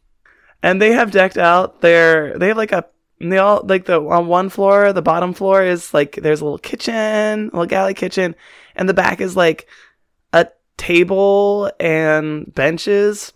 And 0.62 0.80
they 0.80 0.92
have 0.92 1.10
decked 1.10 1.38
out 1.38 1.80
their, 1.80 2.38
they 2.38 2.48
have 2.48 2.56
like 2.56 2.72
a, 2.72 2.86
they 3.20 3.38
all, 3.38 3.62
like 3.64 3.84
the, 3.86 4.00
on 4.00 4.26
one 4.26 4.48
floor, 4.48 4.92
the 4.92 5.02
bottom 5.02 5.32
floor 5.32 5.62
is 5.62 5.94
like, 5.94 6.16
there's 6.16 6.40
a 6.40 6.44
little 6.44 6.58
kitchen, 6.58 6.94
a 6.94 7.44
little 7.44 7.66
galley 7.66 7.94
kitchen, 7.94 8.34
and 8.74 8.88
the 8.88 8.94
back 8.94 9.20
is 9.20 9.36
like 9.36 9.68
a 10.32 10.48
table 10.76 11.70
and 11.80 12.52
benches 12.54 13.32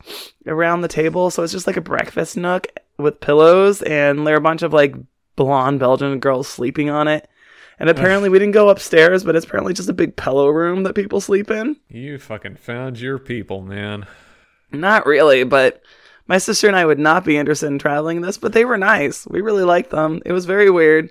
around 0.46 0.80
the 0.80 0.88
table. 0.88 1.30
So 1.30 1.42
it's 1.42 1.52
just 1.52 1.66
like 1.66 1.76
a 1.76 1.83
breakfast 1.83 2.37
nook 2.37 2.66
with 2.98 3.20
pillows, 3.20 3.80
and 3.83 4.26
there 4.26 4.35
are 4.35 4.38
a 4.38 4.42
bunch 4.42 4.62
of 4.62 4.72
like 4.72 4.94
blonde 5.37 5.80
Belgian 5.80 6.18
girls 6.18 6.48
sleeping 6.48 6.90
on 6.90 7.09
it. 7.09 7.28
And 7.78 7.88
apparently, 7.88 8.28
we 8.28 8.38
didn't 8.38 8.52
go 8.52 8.68
upstairs, 8.68 9.24
but 9.24 9.35
it's 9.35 9.46
apparently 9.46 9.72
just 9.72 9.88
a 9.88 9.94
big 9.94 10.14
pillow 10.14 10.48
room 10.48 10.83
that 10.83 10.94
people 10.94 11.18
sleep 11.18 11.50
in. 11.50 11.76
You 11.88 12.18
fucking 12.18 12.56
found 12.56 13.00
your 13.00 13.18
people, 13.18 13.62
man. 13.62 14.06
Not 14.70 15.06
really, 15.06 15.44
but 15.44 15.83
my 16.30 16.38
sister 16.38 16.68
and 16.68 16.76
I 16.76 16.86
would 16.86 17.00
not 17.00 17.24
be 17.24 17.36
interested 17.36 17.66
in 17.66 17.80
traveling 17.80 18.20
this, 18.20 18.38
but 18.38 18.52
they 18.52 18.64
were 18.64 18.78
nice. 18.78 19.26
We 19.26 19.40
really 19.40 19.64
liked 19.64 19.90
them. 19.90 20.22
It 20.24 20.30
was 20.30 20.46
very 20.46 20.70
weird. 20.70 21.10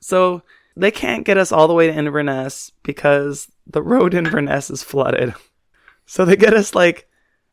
So 0.00 0.42
they 0.76 0.90
can't 0.90 1.24
get 1.24 1.38
us 1.38 1.50
all 1.50 1.66
the 1.66 1.72
way 1.72 1.86
to 1.86 1.94
Inverness 1.94 2.70
because 2.82 3.48
the 3.66 3.80
road 3.80 4.12
in 4.12 4.26
Inverness 4.26 4.68
is 4.68 4.82
flooded. 4.82 5.32
So 6.04 6.26
they 6.26 6.36
get 6.36 6.52
us 6.52 6.74
like 6.74 7.08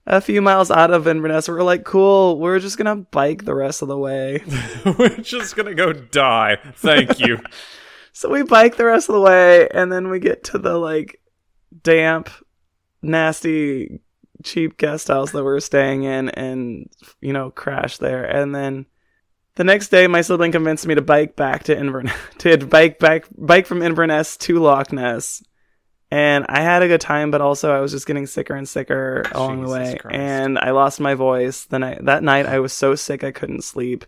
a 0.06 0.20
few 0.20 0.42
miles 0.42 0.70
out 0.70 0.92
of 0.92 1.08
Inverness. 1.08 1.48
We're 1.48 1.64
like, 1.64 1.86
cool, 1.86 2.40
we're 2.40 2.60
just 2.60 2.78
gonna 2.78 2.98
bike 2.98 3.46
the 3.46 3.56
rest 3.56 3.82
of 3.82 3.88
the 3.88 3.98
way. 3.98 4.44
We're 4.98 5.16
just 5.18 5.56
gonna 5.56 5.76
go 5.76 5.94
die. 5.94 6.58
Thank 6.76 7.20
you. 7.20 7.40
So 8.12 8.32
we 8.32 8.42
bike 8.42 8.78
the 8.78 8.86
rest 8.86 9.10
of 9.10 9.14
the 9.14 9.22
way, 9.22 9.70
and 9.70 9.92
then 9.92 10.10
we 10.10 10.18
get 10.20 10.46
to 10.46 10.58
the 10.58 10.76
like 10.80 11.22
damp, 11.84 12.32
nasty, 13.04 14.00
cheap 14.44 14.78
guest 14.78 15.08
house 15.08 15.32
that 15.32 15.44
we 15.44 15.50
are 15.50 15.60
staying 15.60 16.04
in, 16.04 16.30
and 16.30 16.90
you 17.22 17.34
know, 17.34 17.52
crash 17.52 17.98
there. 17.98 18.24
And 18.24 18.54
then 18.54 18.86
the 19.56 19.64
next 19.64 19.90
day, 19.90 20.08
my 20.08 20.22
sibling 20.22 20.52
convinced 20.52 20.86
me 20.86 20.96
to 20.96 21.02
bike 21.02 21.36
back 21.36 21.64
to 21.66 21.78
Inverness, 21.78 22.16
to 22.40 22.58
bike 22.58 23.00
back, 23.00 23.26
bike 23.36 23.66
from 23.66 23.82
Inverness 23.82 24.38
to 24.38 24.60
Loch 24.60 24.92
Ness. 24.94 25.44
And 26.10 26.46
I 26.48 26.62
had 26.62 26.84
a 26.84 26.88
good 26.88 27.02
time, 27.02 27.32
but 27.32 27.42
also 27.42 27.72
I 27.76 27.82
was 27.82 27.92
just 27.92 28.08
getting 28.08 28.28
sicker 28.28 28.56
and 28.56 28.70
sicker 28.70 29.24
along 29.34 29.64
the 29.64 29.70
way, 29.70 29.98
Christ. 30.00 30.16
and 30.16 30.58
I 30.58 30.72
lost 30.72 31.02
my 31.02 31.16
voice. 31.16 31.66
The 31.66 31.80
night 31.80 32.06
that 32.06 32.24
night, 32.24 32.46
I 32.46 32.60
was 32.60 32.72
so 32.72 32.96
sick 32.96 33.24
I 33.24 33.32
couldn't 33.32 33.64
sleep. 33.64 34.06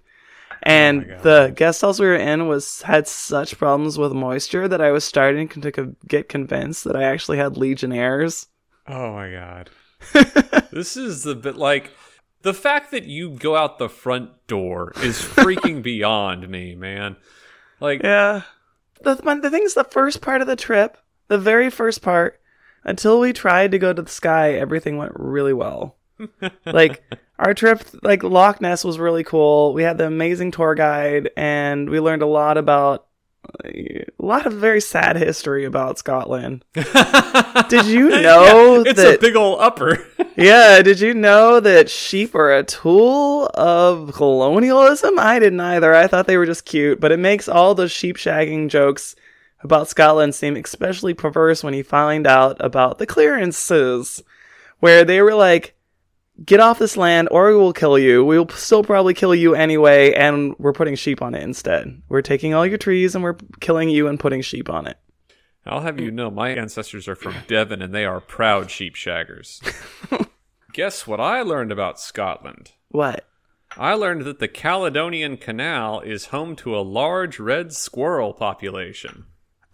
And 0.64 1.10
Oh 1.10 1.22
the 1.22 1.54
guest 1.56 1.82
house 1.82 2.00
we 2.00 2.08
were 2.08 2.16
in 2.16 2.48
was 2.48 2.82
had 2.84 3.08
such 3.08 3.58
problems 3.58 3.98
with 3.98 4.12
moisture 4.12 4.68
that 4.68 4.82
I 4.82 4.92
was 4.92 5.04
starting 5.04 5.48
to 5.50 5.72
co- 5.72 5.96
get 6.08 6.30
convinced 6.30 6.84
that 6.84 6.96
I 6.96 7.04
actually 7.04 7.38
had 7.38 7.58
legionnaires. 7.58 8.48
Oh 8.88 9.14
my 9.14 9.32
god. 9.32 9.70
this 10.72 10.96
is 10.98 11.24
the 11.24 11.36
bit 11.36 11.56
like 11.56 11.92
the 12.42 12.54
fact 12.54 12.92
that 12.92 13.04
you 13.04 13.32
go 13.32 13.56
out 13.56 13.80
the 13.80 13.90
front 13.90 14.32
door 14.48 14.94
is 15.02 15.18
freaking 15.18 15.84
beyond 15.84 16.48
me, 16.50 16.76
man. 16.76 17.18
Like 17.80 18.02
Yeah. 18.04 18.44
The, 19.02 19.16
the 19.16 19.50
thing 19.50 19.64
is, 19.64 19.76
the 19.76 19.86
first 19.86 20.22
part 20.22 20.42
of 20.42 20.48
the 20.48 20.56
trip, 20.56 20.98
the 21.30 21.38
very 21.38 21.70
first 21.70 22.02
part, 22.02 22.42
until 22.84 23.20
we 23.20 23.34
tried 23.34 23.72
to 23.72 23.80
go 23.80 23.94
to 23.94 24.02
the 24.02 24.10
Skye, 24.10 24.54
everything 24.54 24.98
went 24.98 25.14
really 25.16 25.54
well. 25.54 25.96
like, 26.66 27.02
our 27.38 27.54
trip, 27.54 27.82
like, 28.04 28.24
Loch 28.24 28.60
Ness 28.60 28.84
was 28.84 29.00
really 29.00 29.24
cool. 29.24 29.74
We 29.74 29.84
had 29.84 29.98
the 29.98 30.08
amazing 30.08 30.52
tour 30.52 30.76
guide, 30.76 31.30
and 31.38 31.90
we 31.90 32.02
learned 32.02 32.22
a 32.22 32.28
lot 32.28 32.58
about 32.58 33.08
a 33.66 34.06
lot 34.20 34.46
of 34.46 34.54
very 34.54 34.82
sad 34.82 35.16
history 35.16 35.66
about 35.66 35.98
Scotland. 35.98 36.64
Did 36.74 37.86
you 37.86 38.10
know 38.10 38.84
it's 38.86 39.02
that 39.02 39.16
a 39.16 39.20
big 39.20 39.36
old 39.36 39.60
upper. 39.62 40.06
yeah, 40.36 40.82
did 40.82 41.00
you 41.00 41.14
know 41.14 41.60
that 41.60 41.90
sheep 41.90 42.34
are 42.36 42.56
a 42.56 42.64
tool 42.64 43.50
of 43.54 44.14
colonialism? 44.14 45.20
I 45.20 45.40
didn't 45.40 45.60
either. 45.60 45.94
I 45.94 46.08
thought 46.08 46.28
they 46.28 46.38
were 46.38 46.46
just 46.46 46.66
cute, 46.66 47.00
but 47.00 47.12
it 47.12 47.20
makes 47.20 47.48
all 47.48 47.76
the 47.76 47.90
sheep 47.90 48.18
shagging 48.18 48.70
jokes 48.70 49.16
about 49.62 49.90
Scotland 49.90 50.36
seem 50.36 50.56
especially 50.56 51.14
perverse 51.14 51.64
when 51.64 51.74
you 51.74 51.84
find 51.84 52.26
out 52.26 52.58
about 52.60 52.98
the 52.98 53.06
clearances, 53.06 54.24
where 54.80 55.04
they 55.04 55.22
were 55.22 55.36
like, 55.36 55.76
get 56.46 56.60
off 56.60 56.80
this 56.80 56.98
land 56.98 57.28
or 57.32 57.50
we 57.50 57.56
will 57.56 57.74
kill 57.74 57.98
you. 57.98 58.24
We 58.24 58.38
will 58.38 58.50
still 58.50 58.84
probably 58.84 59.14
kill 59.14 59.36
you 59.36 59.56
anyway, 59.56 60.14
and 60.14 60.56
we're 60.58 60.74
putting 60.74 60.96
sheep 60.96 61.22
on 61.22 61.36
it 61.36 61.44
instead. 61.44 62.02
We're 62.10 62.22
taking 62.22 62.54
all 62.54 62.66
your 62.66 62.78
trees 62.78 63.16
and 63.16 63.24
we're 63.24 63.38
killing 63.60 63.90
you 63.90 64.08
and 64.08 64.20
putting 64.20 64.42
sheep 64.42 64.70
on 64.70 64.88
it. 64.88 64.98
I'll 65.66 65.82
have 65.82 66.00
you 66.00 66.10
know, 66.10 66.32
my 66.32 66.50
ancestors 66.50 67.08
are 67.08 67.16
from 67.16 67.36
Devon 67.48 67.82
and 67.82 67.94
they 67.94 68.06
are 68.06 68.20
proud 68.20 68.72
sheep 68.72 68.96
shaggers. 68.96 69.62
Guess 70.74 71.06
what 71.06 71.20
I 71.20 71.42
learned 71.42 71.72
about 71.72 72.00
Scotland? 72.00 72.72
What? 72.90 73.26
I 73.78 73.94
learned 73.94 74.24
that 74.24 74.40
the 74.40 74.48
Caledonian 74.48 75.38
Canal 75.38 76.00
is 76.00 76.28
home 76.28 76.56
to 76.58 76.76
a 76.76 76.82
large 76.82 77.40
red 77.40 77.72
squirrel 77.74 78.34
population. 78.34 79.26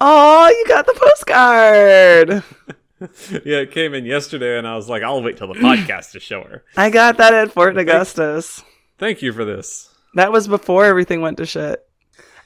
Oh, 0.01 0.49
you 0.49 0.65
got 0.67 0.85
the 0.85 0.93
postcard! 0.97 2.43
Yeah, 3.43 3.57
it 3.57 3.71
came 3.71 3.93
in 3.93 4.05
yesterday 4.05 4.57
and 4.57 4.65
I 4.67 4.75
was 4.75 4.87
like, 4.89 5.03
I'll 5.03 5.21
wait 5.21 5.37
till 5.37 5.47
the 5.47 5.59
podcast 5.59 6.11
to 6.11 6.19
show 6.19 6.43
her. 6.43 6.63
I 6.77 6.89
got 6.89 7.17
that 7.17 7.33
at 7.33 7.51
Fort 7.51 7.77
Augustus. 7.77 8.63
Thank 8.97 9.21
you 9.21 9.33
for 9.33 9.43
this. 9.43 9.93
That 10.13 10.31
was 10.31 10.47
before 10.47 10.85
everything 10.85 11.19
went 11.21 11.37
to 11.37 11.45
shit. 11.45 11.81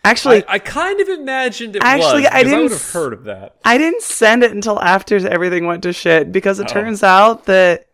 Actually, 0.03 0.43
I, 0.47 0.53
I 0.53 0.59
kind 0.59 0.99
of 1.01 1.07
imagined 1.09 1.75
it 1.75 1.83
Actually, 1.83 2.23
was. 2.23 2.31
I 2.31 2.43
didn't 2.43 2.63
would 2.63 2.71
have 2.71 2.91
heard 2.91 3.13
of 3.13 3.25
that. 3.25 3.57
I 3.65 3.77
didn't 3.77 4.01
send 4.01 4.43
it 4.43 4.51
until 4.51 4.81
after 4.81 5.17
everything 5.27 5.65
went 5.67 5.83
to 5.83 5.93
shit 5.93 6.31
because 6.31 6.59
it 6.59 6.67
Oh. 6.69 6.73
turns 6.73 7.03
out 7.03 7.45
that 7.45 7.87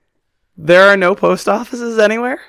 there 0.56 0.84
are 0.84 0.96
no 0.96 1.14
post 1.16 1.50
offices 1.50 1.98
anywhere. 2.00 2.40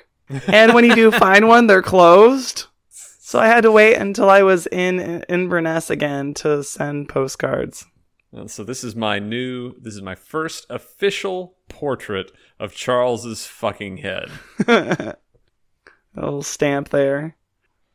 And 0.47 0.73
when 0.73 0.85
you 0.85 0.95
do 0.95 1.11
find 1.25 1.47
one, 1.49 1.67
they're 1.67 1.81
closed. 1.81 2.67
So 2.89 3.39
I 3.39 3.47
had 3.47 3.61
to 3.63 3.71
wait 3.71 3.95
until 3.95 4.29
I 4.29 4.43
was 4.43 4.67
in 4.67 5.23
Inverness 5.27 5.89
again 5.89 6.33
to 6.35 6.63
send 6.63 7.09
postcards. 7.09 7.85
Uh, 8.35 8.47
So 8.47 8.63
this 8.63 8.83
is 8.83 8.95
my 8.95 9.19
new. 9.19 9.73
This 9.79 9.95
is 9.95 10.01
my 10.01 10.15
first 10.15 10.65
official 10.69 11.55
portrait 11.69 12.31
of 12.59 12.73
Charles's 12.73 13.45
fucking 13.45 13.97
head. 13.97 14.29
A 14.67 15.15
little 16.15 16.43
stamp 16.43 16.89
there. 16.89 17.35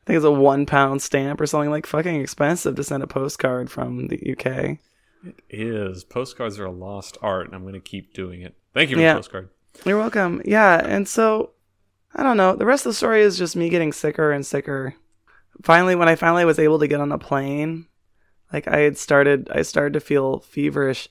I 0.02 0.06
think 0.06 0.16
it's 0.16 0.24
a 0.24 0.30
one 0.30 0.64
pound 0.66 1.02
stamp 1.02 1.40
or 1.40 1.46
something 1.46 1.70
like 1.70 1.86
fucking 1.86 2.20
expensive 2.20 2.76
to 2.76 2.84
send 2.84 3.02
a 3.02 3.06
postcard 3.06 3.70
from 3.70 4.08
the 4.08 4.16
UK. 4.32 4.78
It 5.24 5.38
is. 5.48 6.02
postcards 6.04 6.58
are 6.58 6.66
a 6.66 6.72
lost 6.72 7.16
art, 7.22 7.46
and 7.46 7.54
I'm 7.54 7.62
going 7.62 7.74
to 7.74 7.80
keep 7.80 8.12
doing 8.14 8.42
it. 8.42 8.54
Thank 8.74 8.90
you 8.90 8.96
for 8.96 9.02
Yeah. 9.02 9.12
the 9.14 9.18
postcard. 9.18 9.48
You're 9.84 9.98
welcome. 9.98 10.42
Yeah, 10.44 10.80
and 10.84 11.06
so 11.08 11.50
I 12.14 12.22
don't 12.22 12.36
know. 12.36 12.54
The 12.56 12.66
rest 12.66 12.84
of 12.86 12.90
the 12.90 12.94
story 12.94 13.22
is 13.22 13.38
just 13.38 13.56
me 13.56 13.68
getting 13.68 13.92
sicker 13.92 14.32
and 14.32 14.44
sicker. 14.44 14.94
Finally, 15.62 15.94
when 15.96 16.08
I 16.08 16.14
finally 16.16 16.44
was 16.44 16.58
able 16.58 16.78
to 16.80 16.88
get 16.88 17.00
on 17.00 17.12
a 17.12 17.18
plane, 17.18 17.86
like 18.52 18.68
I 18.68 18.80
had 18.80 18.98
started, 18.98 19.48
I 19.50 19.62
started 19.62 19.94
to 19.94 20.00
feel 20.00 20.40
feverish, 20.40 21.08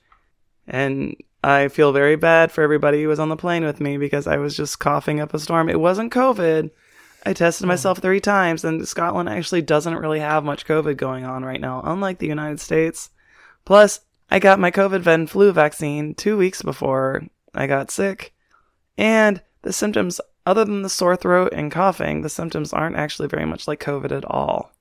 and 0.67 1.15
I 1.43 1.69
feel 1.69 1.91
very 1.91 2.15
bad 2.15 2.51
for 2.51 2.63
everybody 2.63 3.01
who 3.01 3.09
was 3.09 3.19
on 3.19 3.29
the 3.29 3.35
plane 3.35 3.63
with 3.63 3.79
me 3.79 3.97
because 3.97 4.27
I 4.27 4.37
was 4.37 4.55
just 4.55 4.79
coughing 4.79 5.19
up 5.19 5.33
a 5.33 5.39
storm. 5.39 5.69
It 5.69 5.79
wasn't 5.79 6.13
COVID. 6.13 6.69
I 7.25 7.33
tested 7.33 7.65
hmm. 7.65 7.69
myself 7.69 7.99
three 7.99 8.19
times, 8.19 8.63
and 8.63 8.87
Scotland 8.87 9.29
actually 9.29 9.61
doesn't 9.61 9.97
really 9.97 10.19
have 10.19 10.43
much 10.43 10.65
COVID 10.65 10.97
going 10.97 11.25
on 11.25 11.43
right 11.43 11.61
now, 11.61 11.81
unlike 11.83 12.19
the 12.19 12.27
United 12.27 12.59
States. 12.59 13.09
Plus, 13.65 14.01
I 14.29 14.39
got 14.39 14.59
my 14.59 14.71
COVID 14.71 15.05
and 15.07 15.29
flu 15.29 15.51
vaccine 15.51 16.13
two 16.13 16.37
weeks 16.37 16.61
before 16.61 17.23
I 17.53 17.67
got 17.67 17.91
sick. 17.91 18.33
And 18.97 19.41
the 19.61 19.73
symptoms, 19.73 20.21
other 20.45 20.63
than 20.63 20.83
the 20.83 20.89
sore 20.89 21.15
throat 21.15 21.53
and 21.53 21.71
coughing, 21.71 22.21
the 22.21 22.29
symptoms 22.29 22.71
aren't 22.71 22.95
actually 22.95 23.27
very 23.27 23.45
much 23.45 23.67
like 23.67 23.79
COVID 23.79 24.11
at 24.11 24.25
all. 24.25 24.71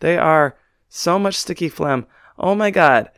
They 0.00 0.16
are 0.18 0.56
so 0.88 1.18
much 1.18 1.34
sticky 1.34 1.68
phlegm. 1.68 2.06
Oh 2.38 2.54
my 2.54 2.70
god. 2.70 3.10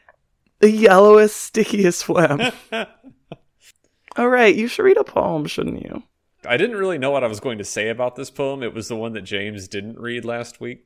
The 0.61 0.71
yellowest, 0.71 1.37
stickiest 1.37 2.05
phlegm. 2.05 2.41
All 4.17 4.29
right, 4.29 4.55
you 4.55 4.67
should 4.67 4.83
read 4.83 4.97
a 4.97 5.05
poem, 5.05 5.47
shouldn't 5.47 5.83
you? 5.83 6.03
I 6.47 6.57
didn't 6.57 6.77
really 6.77 6.99
know 6.99 7.11
what 7.11 7.25
I 7.25 7.29
was 7.29 7.41
going 7.41 7.59
to 7.59 7.65
say 7.65 7.89
about 7.89 8.17
this 8.17 8.31
poem. 8.31 8.63
It 8.63 8.75
was 8.75 8.89
the 8.89 8.97
one 8.97 9.13
that 9.13 9.23
James 9.23 9.69
didn't 9.69 9.99
read 9.99 10.25
last 10.25 10.61
week. 10.61 10.85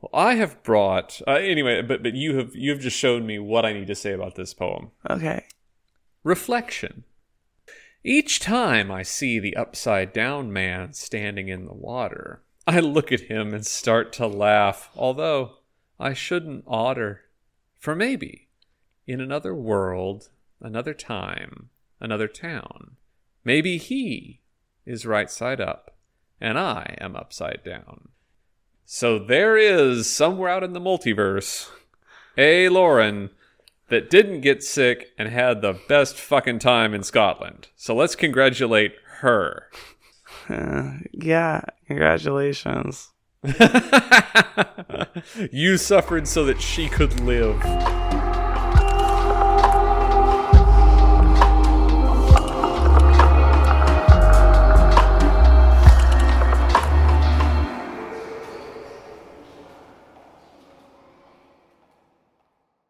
Well, 0.00 0.10
I 0.12 0.34
have 0.34 0.62
brought 0.62 1.20
uh, 1.26 1.32
anyway, 1.32 1.82
but 1.82 2.02
but 2.02 2.14
you 2.14 2.36
have 2.36 2.54
you 2.54 2.70
have 2.70 2.80
just 2.80 2.96
shown 2.96 3.26
me 3.26 3.38
what 3.38 3.64
I 3.64 3.72
need 3.72 3.88
to 3.88 3.94
say 3.94 4.12
about 4.12 4.36
this 4.36 4.54
poem. 4.54 4.92
Okay. 5.08 5.46
Reflection. 6.22 7.04
Each 8.04 8.38
time 8.38 8.90
I 8.92 9.02
see 9.02 9.38
the 9.38 9.56
upside 9.56 10.12
down 10.12 10.52
man 10.52 10.92
standing 10.92 11.48
in 11.48 11.66
the 11.66 11.74
water, 11.74 12.42
I 12.66 12.80
look 12.80 13.10
at 13.10 13.22
him 13.22 13.52
and 13.52 13.66
start 13.66 14.12
to 14.14 14.26
laugh, 14.26 14.90
although 14.94 15.57
I 15.98 16.14
shouldn't 16.14 16.64
oughter. 16.66 17.22
For 17.78 17.94
maybe, 17.94 18.48
in 19.06 19.20
another 19.20 19.54
world, 19.54 20.28
another 20.60 20.94
time, 20.94 21.70
another 22.00 22.28
town, 22.28 22.96
Maybe 23.48 23.78
he 23.78 24.40
is 24.84 25.06
right 25.06 25.30
side 25.30 25.58
up, 25.58 25.96
and 26.38 26.58
I 26.58 26.96
am 27.00 27.16
upside 27.16 27.62
down. 27.64 28.08
So 28.84 29.18
there 29.18 29.56
is 29.56 30.06
somewhere 30.06 30.50
out 30.50 30.62
in 30.62 30.74
the 30.74 30.80
multiverse 30.80 31.70
a 32.36 32.68
Lauren 32.68 33.30
that 33.88 34.10
didn't 34.10 34.42
get 34.42 34.62
sick 34.62 35.12
and 35.16 35.30
had 35.30 35.62
the 35.62 35.80
best 35.88 36.16
fucking 36.16 36.58
time 36.58 36.92
in 36.92 37.02
Scotland. 37.02 37.68
So 37.74 37.96
let's 37.96 38.14
congratulate 38.14 38.96
her. 39.20 39.70
Uh, 40.46 40.98
yeah, 41.12 41.62
congratulations. 41.86 43.12
you 45.52 45.76
suffered 45.76 46.26
so 46.26 46.44
that 46.44 46.60
she 46.60 46.88
could 46.88 47.20
live. 47.20 47.62